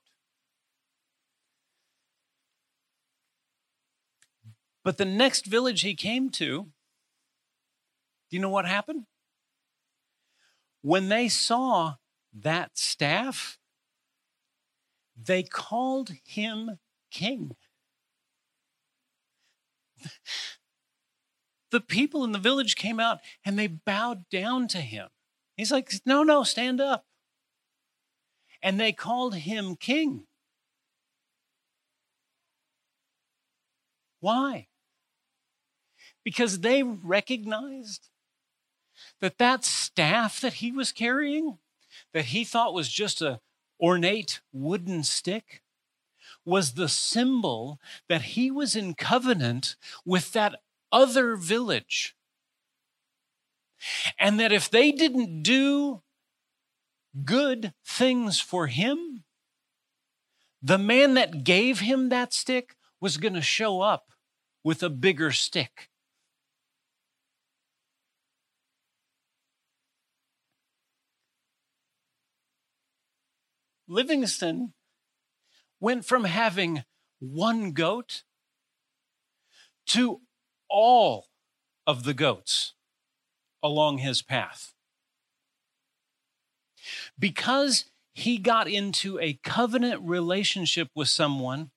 But 4.88 4.96
the 4.96 5.04
next 5.04 5.44
village 5.44 5.82
he 5.82 5.94
came 5.94 6.30
to, 6.30 6.62
do 6.62 6.70
you 8.30 8.38
know 8.38 8.48
what 8.48 8.64
happened? 8.64 9.04
When 10.80 11.10
they 11.10 11.28
saw 11.28 11.96
that 12.32 12.78
staff, 12.78 13.58
they 15.14 15.42
called 15.42 16.12
him 16.24 16.78
king. 17.10 17.54
the 21.70 21.82
people 21.82 22.24
in 22.24 22.32
the 22.32 22.38
village 22.38 22.74
came 22.74 22.98
out 22.98 23.18
and 23.44 23.58
they 23.58 23.66
bowed 23.66 24.26
down 24.30 24.68
to 24.68 24.80
him. 24.80 25.08
He's 25.54 25.70
like, 25.70 25.92
No, 26.06 26.22
no, 26.22 26.44
stand 26.44 26.80
up. 26.80 27.04
And 28.62 28.80
they 28.80 28.92
called 28.92 29.34
him 29.34 29.76
king. 29.76 30.24
Why? 34.20 34.68
Because 36.28 36.60
they 36.60 36.82
recognized 36.82 38.10
that 39.22 39.38
that 39.38 39.64
staff 39.64 40.42
that 40.42 40.52
he 40.52 40.70
was 40.70 40.92
carrying, 40.92 41.56
that 42.12 42.26
he 42.26 42.44
thought 42.44 42.74
was 42.74 42.90
just 42.90 43.22
a 43.22 43.40
ornate 43.80 44.42
wooden 44.52 45.04
stick, 45.04 45.62
was 46.44 46.74
the 46.74 46.86
symbol 46.86 47.80
that 48.10 48.36
he 48.36 48.50
was 48.50 48.76
in 48.76 48.92
covenant 48.92 49.76
with 50.04 50.32
that 50.32 50.60
other 50.92 51.34
village. 51.34 52.14
And 54.18 54.38
that 54.38 54.52
if 54.52 54.68
they 54.68 54.92
didn't 54.92 55.42
do 55.42 56.02
good 57.24 57.72
things 57.86 58.38
for 58.38 58.66
him, 58.66 59.24
the 60.60 60.76
man 60.76 61.14
that 61.14 61.42
gave 61.42 61.80
him 61.80 62.10
that 62.10 62.34
stick 62.34 62.76
was 63.00 63.16
going 63.16 63.32
to 63.32 63.40
show 63.40 63.80
up 63.80 64.12
with 64.62 64.82
a 64.82 64.90
bigger 64.90 65.32
stick. 65.32 65.88
Livingstone 73.88 74.74
went 75.80 76.04
from 76.04 76.24
having 76.24 76.84
one 77.20 77.72
goat 77.72 78.22
to 79.86 80.20
all 80.68 81.28
of 81.86 82.04
the 82.04 82.14
goats 82.14 82.74
along 83.62 83.98
his 83.98 84.22
path. 84.22 84.74
Because 87.18 87.86
he 88.12 88.36
got 88.36 88.68
into 88.68 89.18
a 89.20 89.38
covenant 89.42 90.02
relationship 90.04 90.88
with 90.94 91.08
someone, 91.08 91.70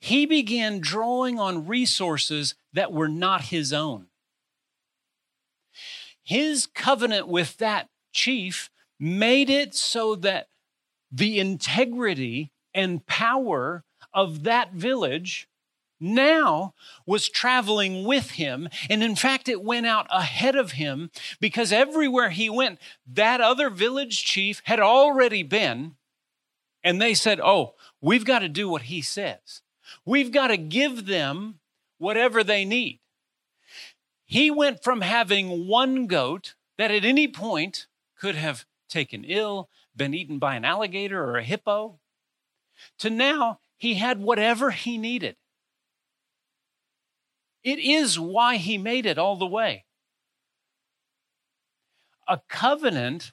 he 0.00 0.26
began 0.26 0.80
drawing 0.80 1.38
on 1.38 1.66
resources 1.66 2.54
that 2.72 2.92
were 2.92 3.08
not 3.08 3.44
his 3.44 3.72
own. 3.72 4.06
His 6.22 6.66
covenant 6.66 7.28
with 7.28 7.58
that 7.58 7.88
chief 8.12 8.70
made 8.98 9.50
it 9.50 9.74
so 9.74 10.14
that 10.16 10.48
the 11.10 11.38
integrity 11.38 12.52
and 12.74 13.06
power 13.06 13.84
of 14.12 14.44
that 14.44 14.72
village 14.72 15.48
now 16.00 16.74
was 17.06 17.28
traveling 17.28 18.04
with 18.04 18.32
him. 18.32 18.68
And 18.88 19.02
in 19.02 19.14
fact, 19.14 19.48
it 19.48 19.62
went 19.62 19.86
out 19.86 20.06
ahead 20.10 20.56
of 20.56 20.72
him 20.72 21.10
because 21.40 21.72
everywhere 21.72 22.30
he 22.30 22.48
went, 22.48 22.80
that 23.06 23.40
other 23.40 23.68
village 23.68 24.24
chief 24.24 24.62
had 24.64 24.80
already 24.80 25.42
been. 25.42 25.96
And 26.82 27.00
they 27.00 27.12
said, 27.12 27.40
Oh, 27.40 27.74
we've 28.00 28.24
got 28.24 28.38
to 28.38 28.48
do 28.48 28.68
what 28.68 28.82
he 28.82 29.02
says. 29.02 29.60
We've 30.06 30.32
got 30.32 30.48
to 30.48 30.56
give 30.56 31.06
them 31.06 31.58
whatever 31.98 32.42
they 32.42 32.64
need. 32.64 33.00
He 34.24 34.50
went 34.50 34.82
from 34.82 35.02
having 35.02 35.66
one 35.66 36.06
goat 36.06 36.54
that 36.78 36.90
at 36.90 37.04
any 37.04 37.28
point 37.28 37.86
could 38.18 38.36
have 38.36 38.64
taken 38.88 39.24
ill, 39.24 39.68
been 40.00 40.14
eaten 40.14 40.38
by 40.38 40.56
an 40.56 40.64
alligator 40.64 41.22
or 41.22 41.36
a 41.36 41.44
hippo, 41.44 42.00
to 42.98 43.10
now 43.10 43.60
he 43.76 43.96
had 43.96 44.18
whatever 44.18 44.70
he 44.70 44.96
needed. 44.96 45.36
It 47.62 47.78
is 47.78 48.18
why 48.18 48.56
he 48.56 48.78
made 48.78 49.04
it 49.04 49.18
all 49.18 49.36
the 49.36 49.44
way. 49.44 49.84
A 52.26 52.40
covenant 52.48 53.32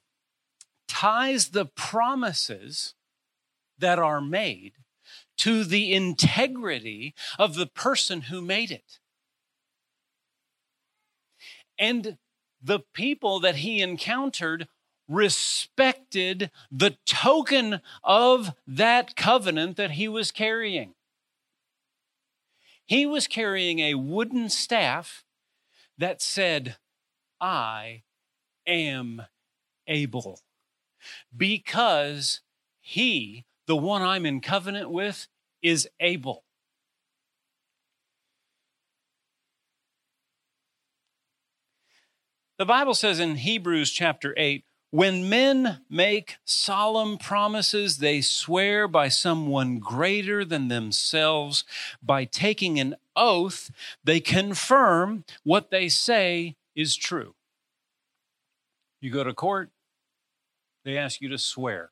ties 0.89 1.51
the 1.51 1.67
promises 1.67 2.95
that 3.77 3.97
are 3.97 4.19
made 4.19 4.73
to 5.37 5.63
the 5.63 5.93
integrity 5.93 7.15
of 7.39 7.55
the 7.55 7.67
person 7.67 8.23
who 8.23 8.41
made 8.41 8.71
it. 8.71 8.99
And 11.79 12.17
the 12.61 12.81
people 12.93 13.39
that 13.39 13.55
he 13.57 13.81
encountered 13.81 14.67
respected 15.07 16.51
the 16.71 16.97
token 17.05 17.81
of 18.03 18.53
that 18.65 19.15
covenant 19.15 19.77
that 19.77 19.91
he 19.91 20.07
was 20.07 20.31
carrying. 20.31 20.93
He 22.85 23.05
was 23.05 23.27
carrying 23.27 23.79
a 23.79 23.95
wooden 23.95 24.49
staff 24.49 25.23
that 25.97 26.21
said, 26.21 26.77
I 27.39 28.03
am 28.65 29.23
able. 29.87 30.41
Because 31.35 32.41
he, 32.79 33.45
the 33.65 33.75
one 33.75 34.01
I'm 34.01 34.25
in 34.25 34.41
covenant 34.41 34.89
with, 34.89 35.27
is 35.61 35.87
able. 35.99 36.43
The 42.57 42.65
Bible 42.65 42.95
says 42.95 43.19
in 43.19 43.35
Hebrews 43.35 43.91
chapter 43.91 44.33
8 44.35 44.63
when 44.91 45.27
men 45.29 45.81
make 45.89 46.37
solemn 46.45 47.17
promises, 47.17 47.97
they 47.97 48.21
swear 48.21 48.87
by 48.87 49.09
someone 49.09 49.79
greater 49.79 50.45
than 50.45 50.69
themselves. 50.69 51.65
By 52.01 52.25
taking 52.25 52.79
an 52.79 52.95
oath, 53.15 53.69
they 54.03 54.19
confirm 54.19 55.25
what 55.43 55.71
they 55.71 55.89
say 55.89 56.55
is 56.75 56.95
true. 56.95 57.35
You 59.01 59.11
go 59.11 59.23
to 59.23 59.33
court, 59.33 59.71
they 60.85 60.97
ask 60.97 61.21
you 61.21 61.29
to 61.29 61.37
swear. 61.37 61.91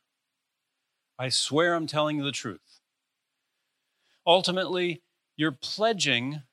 I 1.20 1.30
swear 1.30 1.76
I'm 1.76 1.88
telling 1.88 2.18
you 2.18 2.24
the 2.24 2.32
truth. 2.32 2.80
Ultimately, 4.26 5.02
you're 5.38 5.52
pledging 5.52 6.44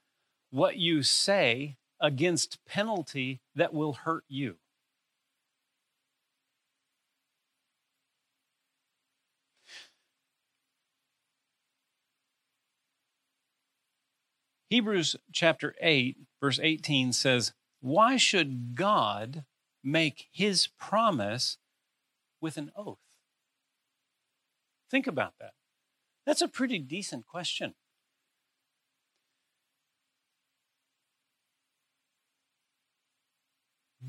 what 0.51 0.77
you 0.77 1.03
say 1.03 1.77
against 2.01 2.59
penalty 2.67 3.41
that 3.55 3.73
will 3.73 3.93
hurt 3.93 4.25
you. 4.29 4.57
Hebrews 14.73 15.17
chapter 15.35 15.75
8, 15.83 16.17
verse 16.41 16.59
18 16.59 17.13
says, 17.13 17.53
Why 17.83 18.17
should 18.17 18.75
God 18.75 19.45
make 19.85 20.29
his 20.33 20.67
promise 20.67 21.59
with 22.41 22.57
an 22.57 22.73
oath? 22.75 22.97
Think 24.91 25.07
about 25.07 25.35
that. 25.41 25.51
That's 26.25 26.41
a 26.41 26.49
pretty 26.49 26.79
decent 26.79 27.27
question. 27.27 27.75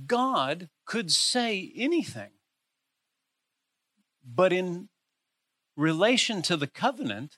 God 0.07 0.69
could 0.85 1.11
say 1.11 1.73
anything, 1.75 2.31
but 4.25 4.53
in 4.53 4.87
relation 5.75 6.41
to 6.43 6.55
the 6.55 6.67
covenant, 6.67 7.37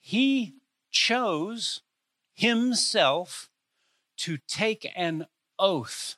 he 0.00 0.54
chose 0.90 1.82
himself 2.34 3.48
to 4.18 4.38
take 4.48 4.90
an 4.96 5.26
oath, 5.58 6.16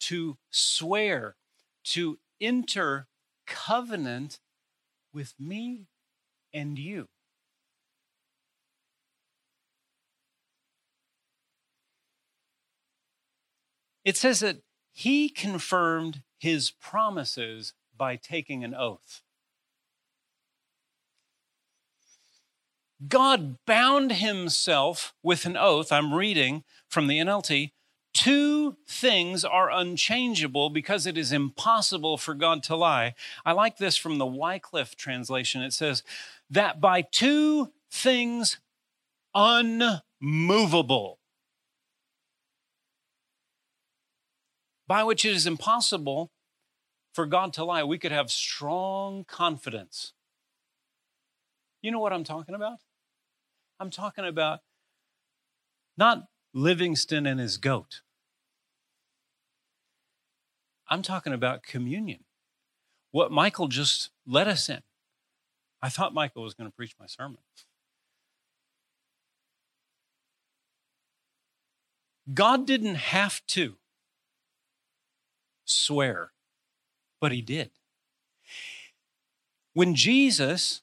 to 0.00 0.36
swear, 0.50 1.36
to 1.84 2.18
enter 2.40 3.08
covenant 3.46 4.40
with 5.12 5.34
me 5.38 5.86
and 6.52 6.78
you. 6.78 7.08
It 14.04 14.16
says 14.18 14.40
that 14.40 14.58
he 14.92 15.28
confirmed 15.30 16.22
his 16.38 16.70
promises 16.70 17.72
by 17.96 18.16
taking 18.16 18.62
an 18.62 18.74
oath. 18.74 19.22
God 23.08 23.58
bound 23.66 24.12
himself 24.12 25.14
with 25.22 25.46
an 25.46 25.56
oath. 25.56 25.90
I'm 25.90 26.14
reading 26.14 26.64
from 26.88 27.06
the 27.06 27.18
NLT. 27.18 27.72
Two 28.12 28.76
things 28.86 29.44
are 29.44 29.70
unchangeable 29.70 30.70
because 30.70 31.06
it 31.06 31.18
is 31.18 31.32
impossible 31.32 32.16
for 32.16 32.34
God 32.34 32.62
to 32.64 32.76
lie. 32.76 33.14
I 33.44 33.52
like 33.52 33.78
this 33.78 33.96
from 33.96 34.18
the 34.18 34.26
Wycliffe 34.26 34.94
translation. 34.94 35.62
It 35.62 35.72
says, 35.72 36.04
that 36.48 36.80
by 36.80 37.02
two 37.02 37.72
things 37.90 38.58
unmovable, 39.34 41.18
by 44.86 45.02
which 45.02 45.24
it 45.24 45.34
is 45.34 45.46
impossible 45.46 46.30
for 47.12 47.26
God 47.26 47.52
to 47.54 47.64
lie, 47.64 47.82
we 47.82 47.98
could 47.98 48.12
have 48.12 48.30
strong 48.30 49.24
confidence. 49.24 50.12
You 51.82 51.90
know 51.90 52.00
what 52.00 52.12
I'm 52.12 52.24
talking 52.24 52.54
about? 52.54 52.78
I'm 53.84 53.90
talking 53.90 54.24
about 54.24 54.60
not 55.98 56.22
Livingstone 56.54 57.26
and 57.26 57.38
his 57.38 57.58
goat. 57.58 58.00
I'm 60.88 61.02
talking 61.02 61.34
about 61.34 61.62
communion. 61.62 62.20
What 63.10 63.30
Michael 63.30 63.68
just 63.68 64.08
led 64.26 64.48
us 64.48 64.70
in. 64.70 64.80
I 65.82 65.90
thought 65.90 66.14
Michael 66.14 66.42
was 66.42 66.54
going 66.54 66.66
to 66.66 66.74
preach 66.74 66.94
my 66.98 67.04
sermon. 67.04 67.36
God 72.32 72.66
didn't 72.66 72.94
have 72.94 73.44
to 73.48 73.74
swear, 75.66 76.30
but 77.20 77.32
he 77.32 77.42
did. 77.42 77.68
When 79.74 79.94
Jesus, 79.94 80.80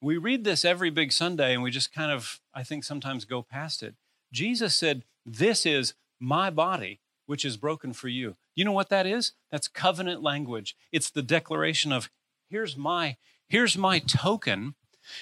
we 0.00 0.16
read 0.16 0.44
this 0.44 0.64
every 0.64 0.90
big 0.90 1.10
Sunday 1.10 1.52
and 1.52 1.60
we 1.60 1.72
just 1.72 1.92
kind 1.92 2.12
of, 2.12 2.38
I 2.54 2.62
think, 2.62 2.84
sometimes 2.84 3.24
go 3.24 3.42
past 3.42 3.82
it. 3.82 3.94
Jesus 4.32 4.74
said, 4.74 5.04
This 5.26 5.66
is 5.66 5.94
my 6.20 6.50
body, 6.50 7.00
which 7.26 7.44
is 7.44 7.56
broken 7.56 7.92
for 7.92 8.08
you. 8.08 8.36
You 8.54 8.64
know 8.64 8.72
what 8.72 8.88
that 8.90 9.06
is? 9.06 9.32
That's 9.50 9.68
covenant 9.68 10.22
language. 10.22 10.76
It's 10.92 11.10
the 11.10 11.22
declaration 11.22 11.92
of, 11.92 12.10
Here's 12.48 12.76
my, 12.76 13.16
here's 13.48 13.76
my 13.76 13.98
token. 13.98 14.74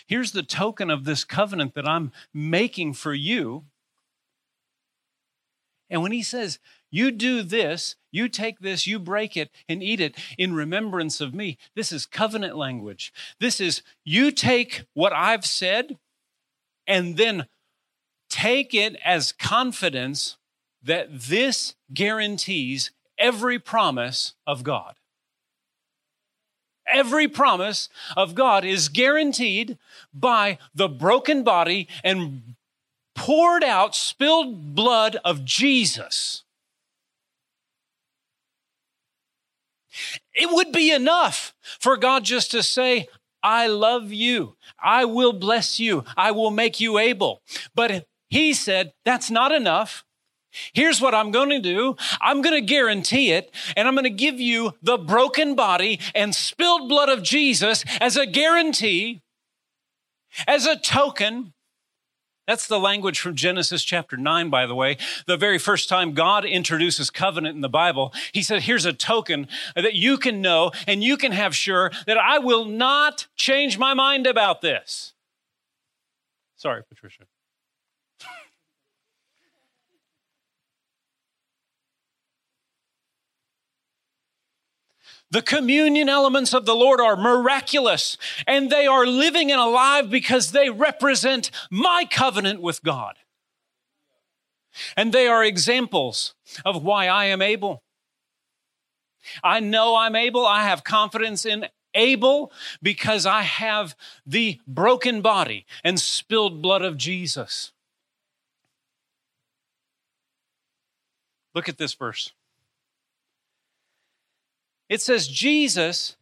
Here's 0.07 0.33
the 0.33 0.43
token 0.43 0.91
of 0.91 1.05
this 1.05 1.25
covenant 1.25 1.75
that 1.75 1.89
I'm 1.89 2.13
making 2.33 2.95
for 2.95 3.15
you. 3.15 3.65
And 5.91 6.03
when 6.03 6.13
he 6.13 6.23
says, 6.23 6.59
You 6.91 7.11
do 7.11 7.43
this, 7.43 7.97
you 8.11 8.29
take 8.29 8.61
this, 8.61 8.87
you 8.87 8.99
break 8.99 9.37
it, 9.37 9.51
and 9.69 9.83
eat 9.83 10.01
it 10.01 10.17
in 10.39 10.55
remembrance 10.55 11.21
of 11.21 11.35
me, 11.35 11.59
this 11.75 11.93
is 11.93 12.07
covenant 12.07 12.57
language. 12.57 13.13
This 13.41 13.61
is, 13.61 13.83
you 14.05 14.31
take 14.31 14.85
what 14.95 15.13
I've 15.13 15.47
said 15.47 15.99
and 16.87 17.17
then 17.17 17.47
take 18.29 18.75
it 18.75 18.97
as 19.05 19.33
confidence 19.33 20.37
that 20.83 21.09
this 21.11 21.75
guarantees 21.93 22.91
every 23.19 23.59
promise 23.59 24.35
of 24.47 24.65
God. 24.65 24.95
Every 26.87 27.29
promise 27.29 27.89
of 28.17 28.35
God 28.35 28.65
is 28.65 28.89
guaranteed 28.89 29.79
by 30.13 30.59
the 30.75 30.89
broken 30.89 31.45
body 31.45 31.89
and 32.03 32.55
poured 33.15 33.63
out, 33.63 33.95
spilled 33.95 34.75
blood 34.75 35.17
of 35.25 35.45
Jesus. 35.45 36.43
It 40.35 40.51
would 40.51 40.73
be 40.73 40.91
enough 40.91 41.55
for 41.79 41.97
God 41.97 42.25
just 42.25 42.51
to 42.53 42.63
say, 42.63 43.09
I 43.43 43.67
love 43.67 44.13
you. 44.13 44.57
I 44.79 45.05
will 45.05 45.33
bless 45.33 45.81
you. 45.81 46.05
I 46.17 46.31
will 46.31 46.51
make 46.51 46.81
you 46.81 46.99
able. 46.99 47.43
But 47.75 48.07
he 48.29 48.53
said, 48.55 48.93
that's 49.05 49.31
not 49.31 49.53
enough. 49.53 50.05
Here's 50.75 51.01
what 51.01 51.15
I'm 51.15 51.31
going 51.31 51.49
to 51.49 51.61
do. 51.61 51.97
I'm 52.21 52.43
going 52.43 52.55
to 52.55 52.67
guarantee 52.67 53.33
it, 53.33 53.55
and 53.75 53.89
I'm 53.89 53.95
going 53.95 54.05
to 54.05 54.11
give 54.11 54.39
you 54.39 54.73
the 54.83 54.99
broken 54.99 55.55
body 55.55 55.99
and 56.15 56.35
spilled 56.35 56.89
blood 56.89 57.09
of 57.09 57.23
Jesus 57.23 57.85
as 58.01 58.17
a 58.17 58.27
guarantee, 58.27 59.23
as 60.47 60.67
a 60.67 60.79
token. 60.79 61.55
That's 62.47 62.67
the 62.67 62.79
language 62.79 63.21
from 63.21 63.37
Genesis 63.37 63.85
chapter 63.85 64.17
9, 64.17 64.51
by 64.51 64.67
the 64.67 64.75
way. 64.75 64.97
The 65.27 65.37
very 65.37 65.59
first 65.59 65.89
time 65.89 66.13
God 66.13 66.45
introduces 66.45 67.09
covenant 67.09 67.55
in 67.55 67.61
the 67.61 67.69
Bible, 67.69 68.13
He 68.33 68.43
said, 68.43 68.63
Here's 68.63 68.85
a 68.85 68.93
token 68.93 69.47
that 69.77 69.95
you 69.95 70.19
can 70.19 70.41
know 70.41 70.73
and 70.87 71.05
you 71.05 71.17
can 71.17 71.33
have 71.33 71.55
sure 71.55 71.93
that 72.07 72.19
I 72.19 72.39
will 72.39 72.65
not 72.65 73.29
change 73.37 73.79
my 73.79 73.95
mind 73.95 74.27
about 74.27 74.61
this. 74.61 75.13
Sorry, 76.57 76.83
Patricia. 76.89 77.25
The 85.33 85.41
communion 85.41 86.11
elements 86.11 86.53
of 86.53 86.67
the 86.67 86.75
Lord 86.75 87.01
are 87.01 87.17
miraculous 87.17 88.19
and 88.47 88.69
they 88.69 88.87
are 88.87 89.07
living 89.07 89.51
and 89.51 89.59
alive 89.59 90.11
because 90.11 90.53
they 90.53 90.69
represent 90.69 91.51
my 91.71 92.07
covenant 92.09 92.61
with 92.61 92.83
God. 92.83 93.15
And 94.95 95.11
they 95.11 95.27
are 95.27 95.43
examples 95.43 96.35
of 96.67 96.85
why 96.85 97.07
I 97.07 97.25
am 97.27 97.41
able. 97.41 97.83
I 99.43 99.61
know 99.61 99.97
I'm 99.97 100.15
able. 100.15 100.47
I 100.47 100.65
have 100.65 100.85
confidence 100.85 101.47
in 101.47 101.67
able 101.95 102.53
because 102.83 103.25
I 103.25 103.41
have 103.41 103.97
the 104.27 104.61
broken 104.67 105.23
body 105.23 105.65
and 105.83 105.99
spilled 105.99 106.61
blood 106.61 106.83
of 106.83 106.99
Jesus. 106.99 107.73
Look 111.55 111.71
at 111.71 111.79
this 111.79 111.95
verse. 111.95 112.33
It 114.93 115.01
says 115.01 115.27
Jesus 115.27 116.19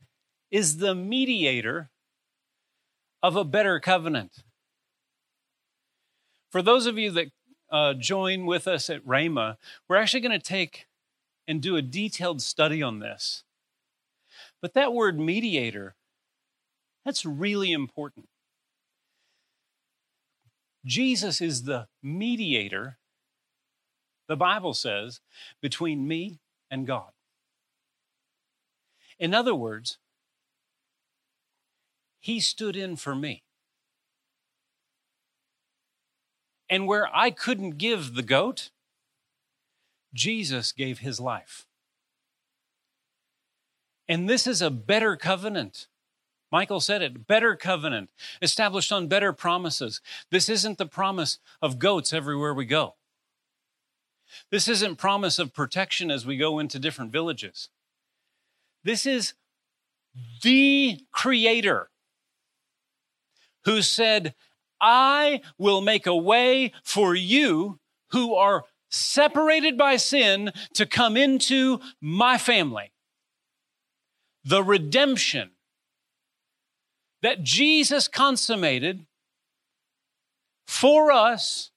is 0.52 0.76
the 0.76 0.94
mediator 0.94 1.90
of 3.20 3.34
a 3.34 3.42
better 3.42 3.80
covenant. 3.80 4.44
For 6.52 6.62
those 6.62 6.86
of 6.86 6.96
you 6.96 7.10
that 7.10 7.26
uh, 7.72 7.94
join 7.94 8.46
with 8.46 8.68
us 8.68 8.88
at 8.88 9.04
Rhema, 9.04 9.56
we're 9.88 9.96
actually 9.96 10.20
going 10.20 10.38
to 10.38 10.48
take 10.48 10.86
and 11.48 11.60
do 11.60 11.74
a 11.74 11.82
detailed 11.82 12.42
study 12.42 12.80
on 12.80 13.00
this. 13.00 13.42
But 14.62 14.74
that 14.74 14.92
word 14.92 15.18
mediator, 15.18 15.96
that's 17.04 17.26
really 17.26 17.72
important. 17.72 18.28
Jesus 20.86 21.40
is 21.40 21.64
the 21.64 21.88
mediator, 22.04 22.98
the 24.28 24.36
Bible 24.36 24.74
says, 24.74 25.18
between 25.60 26.06
me 26.06 26.38
and 26.70 26.86
God. 26.86 27.10
In 29.20 29.34
other 29.34 29.54
words, 29.54 29.98
he 32.18 32.40
stood 32.40 32.74
in 32.74 32.96
for 32.96 33.14
me. 33.14 33.42
And 36.70 36.86
where 36.86 37.08
I 37.14 37.30
couldn't 37.30 37.78
give 37.78 38.14
the 38.14 38.22
goat, 38.22 38.70
Jesus 40.14 40.72
gave 40.72 41.00
his 41.00 41.20
life. 41.20 41.66
And 44.08 44.28
this 44.28 44.46
is 44.46 44.62
a 44.62 44.70
better 44.70 45.16
covenant. 45.16 45.86
Michael 46.50 46.80
said 46.80 47.02
it 47.02 47.26
better 47.26 47.54
covenant, 47.54 48.10
established 48.40 48.90
on 48.90 49.06
better 49.06 49.32
promises. 49.32 50.00
This 50.30 50.48
isn't 50.48 50.78
the 50.78 50.86
promise 50.86 51.38
of 51.60 51.78
goats 51.78 52.12
everywhere 52.12 52.54
we 52.54 52.64
go. 52.64 52.94
This 54.50 54.66
isn't 54.66 54.96
promise 54.96 55.38
of 55.38 55.52
protection 55.52 56.10
as 56.10 56.24
we 56.24 56.36
go 56.36 56.58
into 56.58 56.78
different 56.78 57.12
villages. 57.12 57.68
This 58.84 59.06
is 59.06 59.34
the 60.42 61.00
creator 61.12 61.90
who 63.64 63.82
said, 63.82 64.34
I 64.80 65.42
will 65.58 65.80
make 65.80 66.06
a 66.06 66.16
way 66.16 66.72
for 66.82 67.14
you 67.14 67.78
who 68.10 68.34
are 68.34 68.64
separated 68.90 69.76
by 69.76 69.96
sin 69.96 70.52
to 70.74 70.86
come 70.86 71.16
into 71.16 71.80
my 72.00 72.38
family. 72.38 72.92
The 74.44 74.64
redemption 74.64 75.50
that 77.22 77.42
Jesus 77.42 78.08
consummated 78.08 79.06
for 80.66 81.12
us 81.12 81.70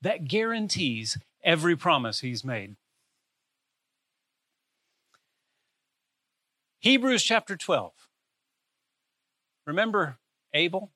that 0.00 0.26
guarantees 0.26 1.18
every 1.44 1.76
promise 1.76 2.20
he's 2.20 2.42
made. 2.42 2.76
Hebrews 6.80 7.22
chapter 7.22 7.56
12. 7.56 7.92
Remember 9.66 10.16
Abel? 10.54 10.90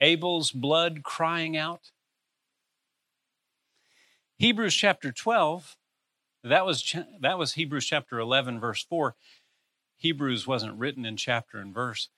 Abel's 0.00 0.52
blood 0.52 1.02
crying 1.02 1.56
out. 1.56 1.90
Hebrews 4.38 4.76
chapter 4.76 5.10
12, 5.10 5.76
that 6.44 6.64
was, 6.64 6.94
that 7.20 7.36
was 7.36 7.54
Hebrews 7.54 7.86
chapter 7.86 8.20
11, 8.20 8.60
verse 8.60 8.84
4. 8.84 9.16
Hebrews 9.96 10.46
wasn't 10.46 10.78
written 10.78 11.04
in 11.04 11.16
chapter 11.16 11.58
and 11.58 11.74
verse. 11.74 12.10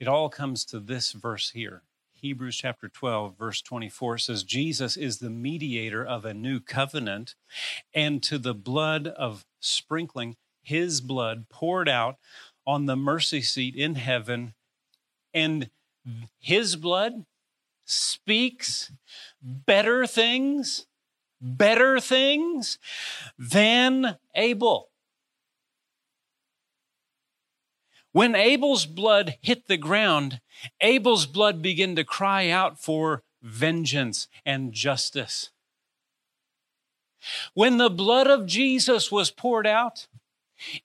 It 0.00 0.08
all 0.08 0.28
comes 0.28 0.64
to 0.64 0.80
this 0.80 1.12
verse 1.12 1.50
here. 1.50 1.82
Hebrews 2.14 2.56
chapter 2.56 2.88
12, 2.88 3.38
verse 3.38 3.62
24 3.62 4.18
says, 4.18 4.42
Jesus 4.42 4.96
is 4.96 5.18
the 5.18 5.30
mediator 5.30 6.04
of 6.04 6.24
a 6.24 6.34
new 6.34 6.58
covenant, 6.58 7.36
and 7.94 8.20
to 8.24 8.38
the 8.38 8.54
blood 8.54 9.06
of 9.06 9.46
sprinkling, 9.60 10.36
his 10.64 11.00
blood 11.00 11.46
poured 11.48 11.88
out 11.88 12.16
on 12.66 12.86
the 12.86 12.96
mercy 12.96 13.42
seat 13.42 13.76
in 13.76 13.94
heaven, 13.94 14.54
and 15.32 15.70
his 16.40 16.76
blood 16.76 17.24
speaks 17.84 18.92
better 19.42 20.06
things, 20.06 20.86
better 21.40 22.00
things 22.00 22.78
than 23.38 24.16
Abel. 24.34 24.90
When 28.12 28.36
Abel's 28.36 28.86
blood 28.86 29.38
hit 29.42 29.66
the 29.66 29.76
ground, 29.76 30.40
Abel's 30.80 31.26
blood 31.26 31.60
began 31.60 31.96
to 31.96 32.04
cry 32.04 32.48
out 32.48 32.80
for 32.80 33.24
vengeance 33.42 34.28
and 34.46 34.72
justice. 34.72 35.50
When 37.54 37.78
the 37.78 37.90
blood 37.90 38.26
of 38.28 38.46
Jesus 38.46 39.10
was 39.10 39.30
poured 39.30 39.66
out, 39.66 40.06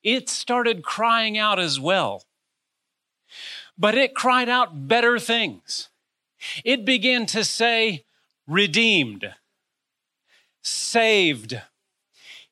it 0.03 0.30
started 0.30 0.84
crying 0.84 1.38
out 1.38 1.59
as 1.59 1.80
well. 1.80 2.23
But 3.77 3.97
it 3.97 4.15
cried 4.15 4.49
out 4.49 4.88
better 4.88 5.19
things. 5.19 5.89
It 6.63 6.86
began 6.86 7.25
to 7.27 7.43
say, 7.43 8.05
redeemed, 8.47 9.34
saved, 10.61 11.61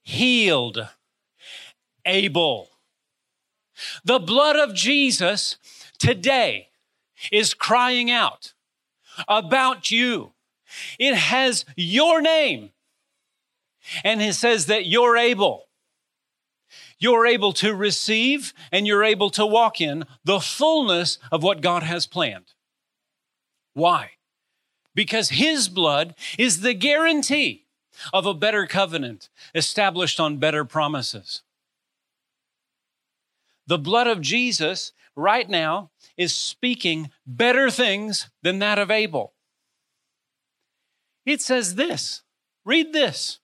healed, 0.02 0.88
able. 2.06 2.70
The 4.04 4.20
blood 4.20 4.56
of 4.56 4.74
Jesus 4.74 5.58
today 6.00 6.70
is 7.32 7.54
crying 7.54 8.10
out 8.10 8.54
about 9.28 9.92
you. 9.92 10.34
It 11.00 11.16
has 11.16 11.66
your 11.76 12.22
name. 12.22 12.72
And 14.04 14.22
it 14.22 14.34
says 14.34 14.66
that 14.66 14.86
you're 14.86 15.18
able. 15.18 15.67
You're 17.00 17.28
able 17.28 17.54
to 17.54 17.76
receive 17.76 18.54
and 18.72 18.88
you're 18.88 19.04
able 19.04 19.30
to 19.32 19.46
walk 19.46 19.80
in 19.80 20.06
the 20.24 20.40
fullness 20.40 21.20
of 21.32 21.44
what 21.44 21.62
God 21.62 21.84
has 21.84 22.08
planned. 22.08 22.54
Why? 23.74 24.12
Because 24.96 25.30
His 25.30 25.70
blood 25.70 26.16
is 26.40 26.62
the 26.62 26.74
guarantee 26.74 27.66
of 28.14 28.26
a 28.26 28.34
better 28.34 28.66
covenant 28.66 29.30
established 29.54 30.20
on 30.20 30.38
better 30.38 30.66
promises. 30.66 31.44
The 33.68 33.78
blood 33.78 34.08
of 34.08 34.22
Jesus 34.22 34.94
right 35.16 35.50
now 35.50 35.92
is 36.16 36.34
speaking 36.34 37.12
better 37.26 37.70
things 37.70 38.30
than 38.42 38.60
that 38.60 38.80
of 38.80 38.90
Abel. 38.90 39.34
It 41.26 41.42
says 41.42 41.76
this 41.76 42.24
read 42.66 42.94
this. 42.94 43.40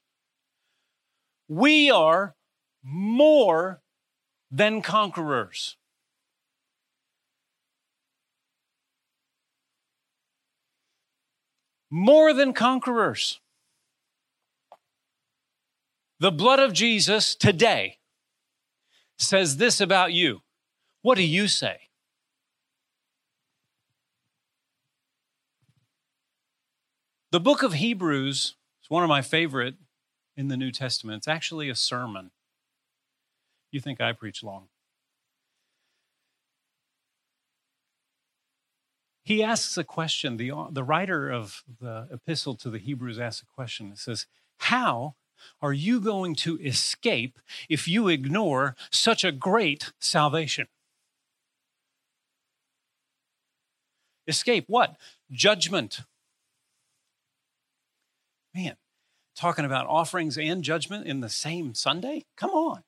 We 1.47 1.91
are 1.91 2.35
more 2.83 3.81
than 4.51 4.81
conquerors. 4.81 5.77
More 11.89 12.33
than 12.33 12.53
conquerors. 12.53 13.39
The 16.19 16.31
blood 16.31 16.59
of 16.59 16.73
Jesus 16.73 17.35
today 17.35 17.99
says 19.17 19.57
this 19.57 19.79
about 19.79 20.13
you. 20.13 20.41
What 21.01 21.15
do 21.15 21.23
you 21.23 21.47
say? 21.47 21.89
The 27.31 27.39
book 27.39 27.63
of 27.63 27.73
Hebrews 27.73 28.55
is 28.83 28.89
one 28.89 29.03
of 29.03 29.09
my 29.09 29.21
favorite 29.21 29.75
in 30.37 30.49
the 30.49 30.57
New 30.57 30.71
Testament. 30.71 31.17
It's 31.17 31.27
actually 31.27 31.69
a 31.69 31.75
sermon. 31.75 32.31
You 33.73 33.79
think 33.79 33.99
I 33.99 34.13
preach 34.13 34.43
long. 34.43 34.67
He 39.23 39.41
asks 39.41 39.75
a 39.77 39.83
question. 39.83 40.37
The, 40.37 40.51
the 40.69 40.83
writer 40.83 41.27
of 41.31 41.63
the 41.81 42.07
epistle 42.11 42.53
to 42.57 42.69
the 42.69 42.77
Hebrews 42.77 43.17
asks 43.17 43.41
a 43.41 43.47
question. 43.47 43.91
It 43.91 43.97
says, 43.97 44.27
How 44.57 45.15
are 45.59 45.73
you 45.73 45.99
going 45.99 46.35
to 46.35 46.59
escape 46.59 47.39
if 47.67 47.87
you 47.87 48.09
ignore 48.09 48.75
such 48.91 49.23
a 49.23 49.31
great 49.31 49.91
salvation? 49.99 50.67
Escape 54.27 54.65
what? 54.67 54.97
Judgment. 55.31 56.01
Man, 58.53 58.75
talking 59.35 59.65
about 59.65 59.87
offerings 59.87 60.37
and 60.37 60.63
judgment 60.63 61.07
in 61.07 61.21
the 61.21 61.29
same 61.29 61.73
Sunday? 61.73 62.25
Come 62.37 62.51
on. 62.51 62.83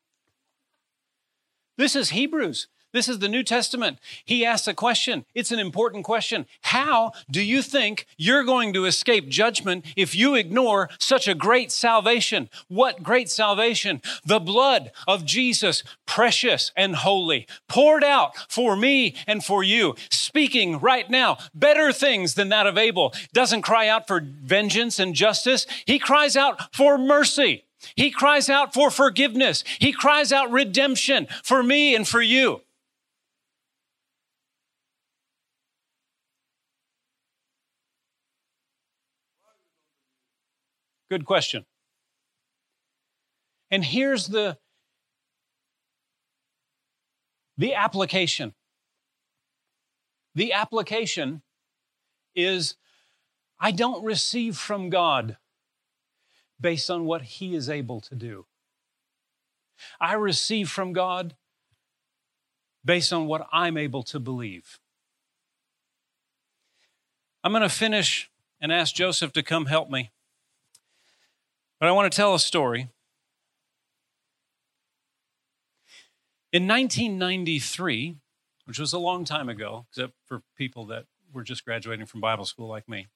This 1.78 1.95
is 1.95 2.09
Hebrews. 2.09 2.67
This 2.95 3.09
is 3.09 3.19
the 3.19 3.28
New 3.28 3.43
Testament. 3.43 3.99
He 4.23 4.45
asks 4.45 4.69
a 4.69 4.73
question. 4.73 5.26
It's 5.36 5.51
an 5.51 5.59
important 5.59 6.05
question. 6.05 6.45
How 6.61 7.11
do 7.30 7.41
you 7.41 7.61
think 7.61 8.07
you're 8.15 8.45
going 8.45 8.71
to 8.71 8.86
escape 8.86 9.28
judgment 9.28 9.86
if 9.97 10.15
you 10.15 10.36
ignore 10.36 10.89
such 10.97 11.28
a 11.28 11.36
great 11.36 11.73
salvation? 11.73 12.49
What 12.69 13.03
great 13.03 13.30
salvation? 13.30 14.01
The 14.26 14.39
blood 14.39 14.93
of 15.09 15.26
Jesus, 15.26 15.84
precious 16.05 16.71
and 16.78 16.95
holy, 16.95 17.47
poured 17.67 18.05
out 18.05 18.38
for 18.47 18.78
me 18.78 19.15
and 19.28 19.43
for 19.43 19.61
you, 19.61 19.95
speaking 20.09 20.80
right 20.80 21.09
now 21.09 21.38
better 21.53 21.91
things 21.91 22.36
than 22.36 22.47
that 22.47 22.65
of 22.65 22.78
Abel. 22.78 23.13
Doesn't 23.34 23.63
cry 23.63 23.89
out 23.89 24.07
for 24.07 24.21
vengeance 24.23 24.99
and 24.99 25.13
justice, 25.13 25.67
he 25.86 25.99
cries 25.99 26.38
out 26.38 26.73
for 26.73 26.97
mercy. 26.97 27.64
He 27.95 28.11
cries 28.11 28.49
out 28.49 28.73
for 28.73 28.89
forgiveness. 28.89 29.63
He 29.79 29.91
cries 29.91 30.31
out 30.31 30.51
redemption 30.51 31.27
for 31.43 31.61
me 31.61 31.95
and 31.95 32.07
for 32.07 32.21
you. 32.21 32.61
Good 41.09 41.25
question. 41.25 41.65
And 43.69 43.83
here's 43.83 44.27
the, 44.27 44.57
the 47.57 47.73
application. 47.73 48.53
The 50.33 50.53
application 50.53 51.41
is 52.36 52.75
I 53.59 53.71
don't 53.71 54.03
receive 54.03 54.57
from 54.57 54.89
God 54.89 55.38
based 56.60 56.89
on 56.89 57.06
what 57.06 57.22
He 57.24 57.56
is 57.56 57.70
able 57.70 58.01
to 58.01 58.16
do. 58.16 58.45
I 59.99 60.14
receive 60.14 60.70
from 60.70 60.93
God 60.93 61.36
based 62.84 63.12
on 63.12 63.26
what 63.26 63.47
I'm 63.51 63.78
able 63.78 64.03
to 64.03 64.20
believe. 64.20 64.80
I'm 67.43 67.51
going 67.51 67.62
to 67.62 67.70
finish 67.70 68.30
and 68.62 68.72
ask 68.72 68.95
Joseph 68.95 69.34
to 69.34 69.43
come 69.43 69.66
help 69.66 69.89
me. 69.89 70.12
But 71.80 71.89
I 71.89 71.91
want 71.91 72.12
to 72.12 72.16
tell 72.16 72.34
a 72.34 72.39
story. 72.39 72.89
In 76.51 76.68
1993, 76.68 78.16
which 78.66 78.80
was 78.80 78.93
a 78.93 78.99
long 78.99 79.26
time 79.26 79.49
ago, 79.49 79.86
except 79.89 80.14
for 80.26 80.41
people 80.58 80.86
that 80.88 81.06
were 81.34 81.43
just 81.43 81.66
graduating 81.66 82.06
from 82.06 82.22
Bible 82.22 82.45
school 82.45 82.68
like 82.68 82.88
me, 82.88 83.08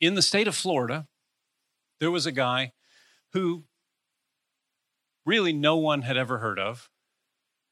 in 0.00 0.14
the 0.14 0.22
state 0.22 0.48
of 0.48 0.54
Florida, 0.54 1.06
there 1.98 2.10
was 2.10 2.26
a 2.26 2.32
guy 2.32 2.72
who 3.32 3.64
really 5.26 5.52
no 5.52 5.76
one 5.76 6.02
had 6.02 6.16
ever 6.16 6.38
heard 6.38 6.58
of. 6.58 6.88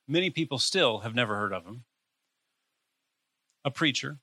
Many 0.07 0.31
people 0.31 0.59
still 0.59 1.01
have 1.01 1.14
never 1.14 1.37
heard 1.37 1.53
of 1.53 1.64
him. 1.64 1.85
A 3.64 3.70
preacher 3.70 4.18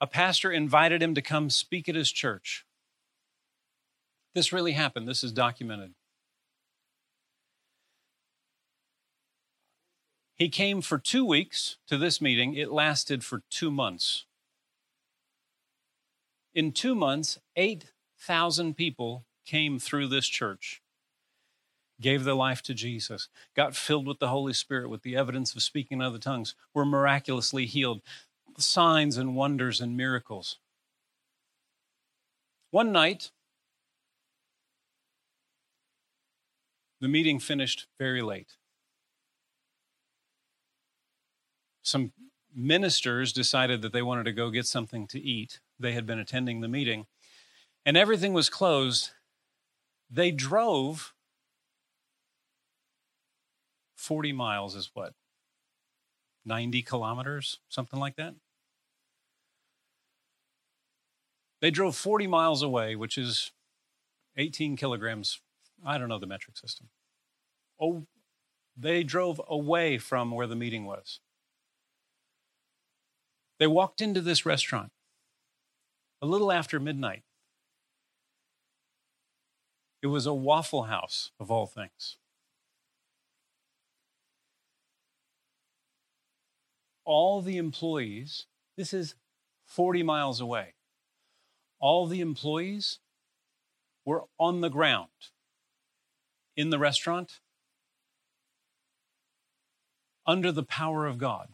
a 0.00 0.06
pastor 0.06 0.52
invited 0.52 1.02
him 1.02 1.14
to 1.14 1.22
come 1.22 1.50
speak 1.50 1.88
at 1.88 1.94
his 1.94 2.12
church. 2.12 2.64
This 4.34 4.52
really 4.52 4.72
happened. 4.72 5.08
This 5.08 5.24
is 5.24 5.32
documented. 5.32 5.94
He 10.36 10.48
came 10.48 10.82
for 10.82 10.98
two 10.98 11.24
weeks 11.24 11.78
to 11.88 11.98
this 11.98 12.20
meeting. 12.20 12.54
It 12.54 12.70
lasted 12.70 13.24
for 13.24 13.42
two 13.50 13.72
months. 13.72 14.24
In 16.58 16.72
two 16.72 16.96
months, 16.96 17.38
8,000 17.54 18.76
people 18.76 19.24
came 19.46 19.78
through 19.78 20.08
this 20.08 20.26
church, 20.26 20.82
gave 22.00 22.24
their 22.24 22.34
life 22.34 22.62
to 22.62 22.74
Jesus, 22.74 23.28
got 23.54 23.76
filled 23.76 24.08
with 24.08 24.18
the 24.18 24.26
Holy 24.26 24.52
Spirit 24.52 24.90
with 24.90 25.02
the 25.02 25.14
evidence 25.14 25.54
of 25.54 25.62
speaking 25.62 25.98
in 25.98 26.02
other 26.02 26.18
tongues, 26.18 26.56
were 26.74 26.84
miraculously 26.84 27.64
healed 27.64 28.02
signs 28.56 29.16
and 29.16 29.36
wonders 29.36 29.80
and 29.80 29.96
miracles. 29.96 30.58
One 32.72 32.90
night, 32.90 33.30
the 37.00 37.06
meeting 37.06 37.38
finished 37.38 37.86
very 38.00 38.20
late. 38.20 38.56
Some 41.84 42.10
ministers 42.52 43.32
decided 43.32 43.80
that 43.82 43.92
they 43.92 44.02
wanted 44.02 44.24
to 44.24 44.32
go 44.32 44.50
get 44.50 44.66
something 44.66 45.06
to 45.06 45.20
eat. 45.20 45.60
They 45.78 45.92
had 45.92 46.06
been 46.06 46.18
attending 46.18 46.60
the 46.60 46.68
meeting, 46.68 47.06
and 47.86 47.96
everything 47.96 48.32
was 48.32 48.50
closed. 48.50 49.10
They 50.10 50.30
drove 50.30 51.14
40 53.96 54.32
miles, 54.32 54.74
is 54.74 54.90
what? 54.94 55.14
90 56.44 56.82
kilometers, 56.82 57.58
something 57.68 58.00
like 58.00 58.16
that. 58.16 58.34
They 61.60 61.70
drove 61.70 61.96
40 61.96 62.26
miles 62.26 62.62
away, 62.62 62.96
which 62.96 63.18
is 63.18 63.52
18 64.36 64.76
kilograms. 64.76 65.40
I 65.84 65.98
don't 65.98 66.08
know 66.08 66.18
the 66.18 66.26
metric 66.26 66.56
system. 66.56 66.88
Oh, 67.80 68.06
they 68.76 69.02
drove 69.02 69.40
away 69.48 69.98
from 69.98 70.30
where 70.30 70.46
the 70.46 70.56
meeting 70.56 70.84
was. 70.86 71.20
They 73.58 73.66
walked 73.66 74.00
into 74.00 74.20
this 74.20 74.46
restaurant. 74.46 74.92
A 76.20 76.26
little 76.26 76.50
after 76.50 76.80
midnight. 76.80 77.22
It 80.02 80.08
was 80.08 80.26
a 80.26 80.34
Waffle 80.34 80.84
House, 80.84 81.32
of 81.40 81.50
all 81.50 81.66
things. 81.66 82.16
All 87.04 87.40
the 87.40 87.56
employees, 87.56 88.46
this 88.76 88.92
is 88.92 89.14
40 89.66 90.02
miles 90.02 90.40
away, 90.40 90.74
all 91.80 92.06
the 92.06 92.20
employees 92.20 92.98
were 94.04 94.24
on 94.38 94.60
the 94.60 94.68
ground 94.68 95.08
in 96.56 96.70
the 96.70 96.78
restaurant 96.78 97.40
under 100.26 100.52
the 100.52 100.62
power 100.62 101.06
of 101.06 101.18
God, 101.18 101.48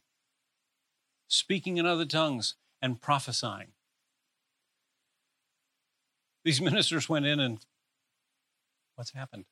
speaking 1.28 1.76
in 1.76 1.86
other 1.86 2.04
tongues 2.04 2.56
and 2.82 3.00
prophesying. 3.00 3.72
These 6.44 6.60
ministers 6.60 7.08
went 7.08 7.26
in 7.26 7.40
and 7.40 7.64
what's 8.94 9.12
happened? 9.12 9.44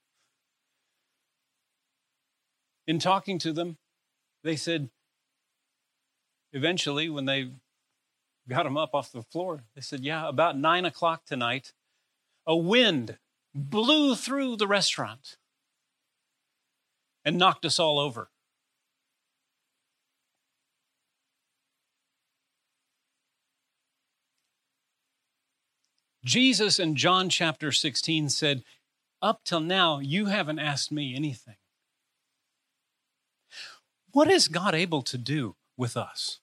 In 2.87 2.99
talking 2.99 3.39
to 3.41 3.53
them, 3.53 3.79
they 4.43 4.57
said, 4.57 4.91
eventually, 6.53 7.09
when 7.09 7.27
they 7.27 7.53
got 8.49 8.65
them 8.65 8.77
up 8.77 8.91
off 8.95 9.13
the 9.13 9.23
floor, 9.23 9.65
they 9.75 9.81
said, 9.81 10.01
Yeah, 10.01 10.29
about 10.29 10.59
nine 10.59 10.85
o'clock 10.85 11.25
tonight, 11.25 11.73
a 12.47 12.57
wind 12.57 13.19
blew 13.55 14.15
through 14.15 14.57
the 14.57 14.67
restaurant 14.67 15.37
and 17.25 17.39
knocked 17.39 17.65
us 17.65 17.79
all 17.79 17.99
over. 17.99 18.31
Jesus 26.25 26.79
in 26.79 26.95
John 26.95 27.29
chapter 27.29 27.73
16 27.73 28.29
said, 28.29 28.63
Up 29.21 29.41
till 29.45 29.61
now, 29.61 29.99
you 29.99 30.27
haven't 30.27 30.61
asked 30.61 30.93
me 30.93 31.17
anything. 31.17 31.57
What 34.13 34.31
is 34.31 34.47
God 34.47 34.75
able 34.75 35.03
to 35.03 35.19
do 35.19 35.57
with 35.77 35.97
us? 35.97 36.39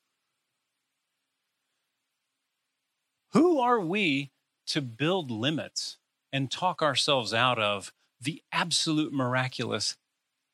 Who 3.32 3.60
are 3.60 3.80
we 3.80 4.32
to 4.68 4.82
build 4.82 5.32
limits 5.32 5.98
and 6.34 6.52
talk 6.52 6.82
ourselves 6.82 7.34
out 7.34 7.60
of 7.60 7.94
the 8.20 8.42
absolute 8.52 9.14
miraculous 9.14 9.96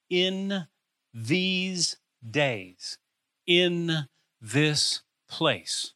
in 0.09 0.67
these 1.13 1.97
days, 2.29 2.99
in 3.47 4.07
this 4.39 5.01
place? 5.27 5.94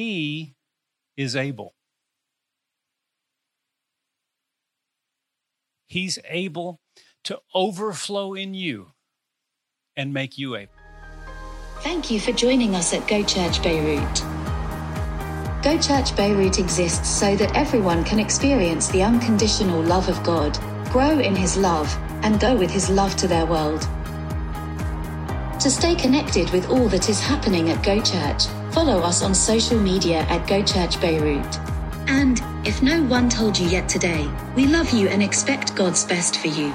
He 0.00 0.54
is 1.14 1.36
able. 1.36 1.74
He's 5.88 6.18
able 6.26 6.80
to 7.24 7.40
overflow 7.54 8.32
in 8.32 8.54
you 8.54 8.92
and 9.94 10.14
make 10.14 10.38
you 10.38 10.56
able. 10.56 10.72
Thank 11.80 12.10
you 12.10 12.18
for 12.18 12.32
joining 12.32 12.74
us 12.74 12.94
at 12.94 13.06
Go 13.08 13.22
Church 13.22 13.62
Beirut. 13.62 14.22
Go 15.62 15.78
Church 15.78 16.16
Beirut 16.16 16.58
exists 16.58 17.06
so 17.06 17.36
that 17.36 17.54
everyone 17.54 18.02
can 18.02 18.18
experience 18.18 18.88
the 18.88 19.02
unconditional 19.02 19.82
love 19.82 20.08
of 20.08 20.22
God, 20.22 20.58
grow 20.90 21.18
in 21.18 21.36
His 21.36 21.58
love, 21.58 21.94
and 22.22 22.40
go 22.40 22.56
with 22.56 22.70
His 22.70 22.88
love 22.88 23.16
to 23.16 23.28
their 23.28 23.44
world. 23.44 23.82
To 25.60 25.70
stay 25.70 25.94
connected 25.94 26.48
with 26.52 26.70
all 26.70 26.88
that 26.88 27.10
is 27.10 27.20
happening 27.20 27.68
at 27.68 27.84
Go 27.84 28.00
Church, 28.00 28.44
Follow 28.72 29.00
us 29.00 29.22
on 29.22 29.34
social 29.34 29.78
media 29.78 30.18
at 30.28 30.46
Go 30.46 30.62
Church 30.62 31.00
Beirut. 31.00 31.58
And 32.06 32.40
if 32.64 32.82
no 32.82 33.02
one 33.04 33.28
told 33.28 33.58
you 33.58 33.68
yet 33.68 33.88
today, 33.88 34.30
we 34.54 34.66
love 34.66 34.90
you 34.90 35.08
and 35.08 35.22
expect 35.22 35.74
God's 35.74 36.04
best 36.04 36.38
for 36.38 36.48
you. 36.48 36.72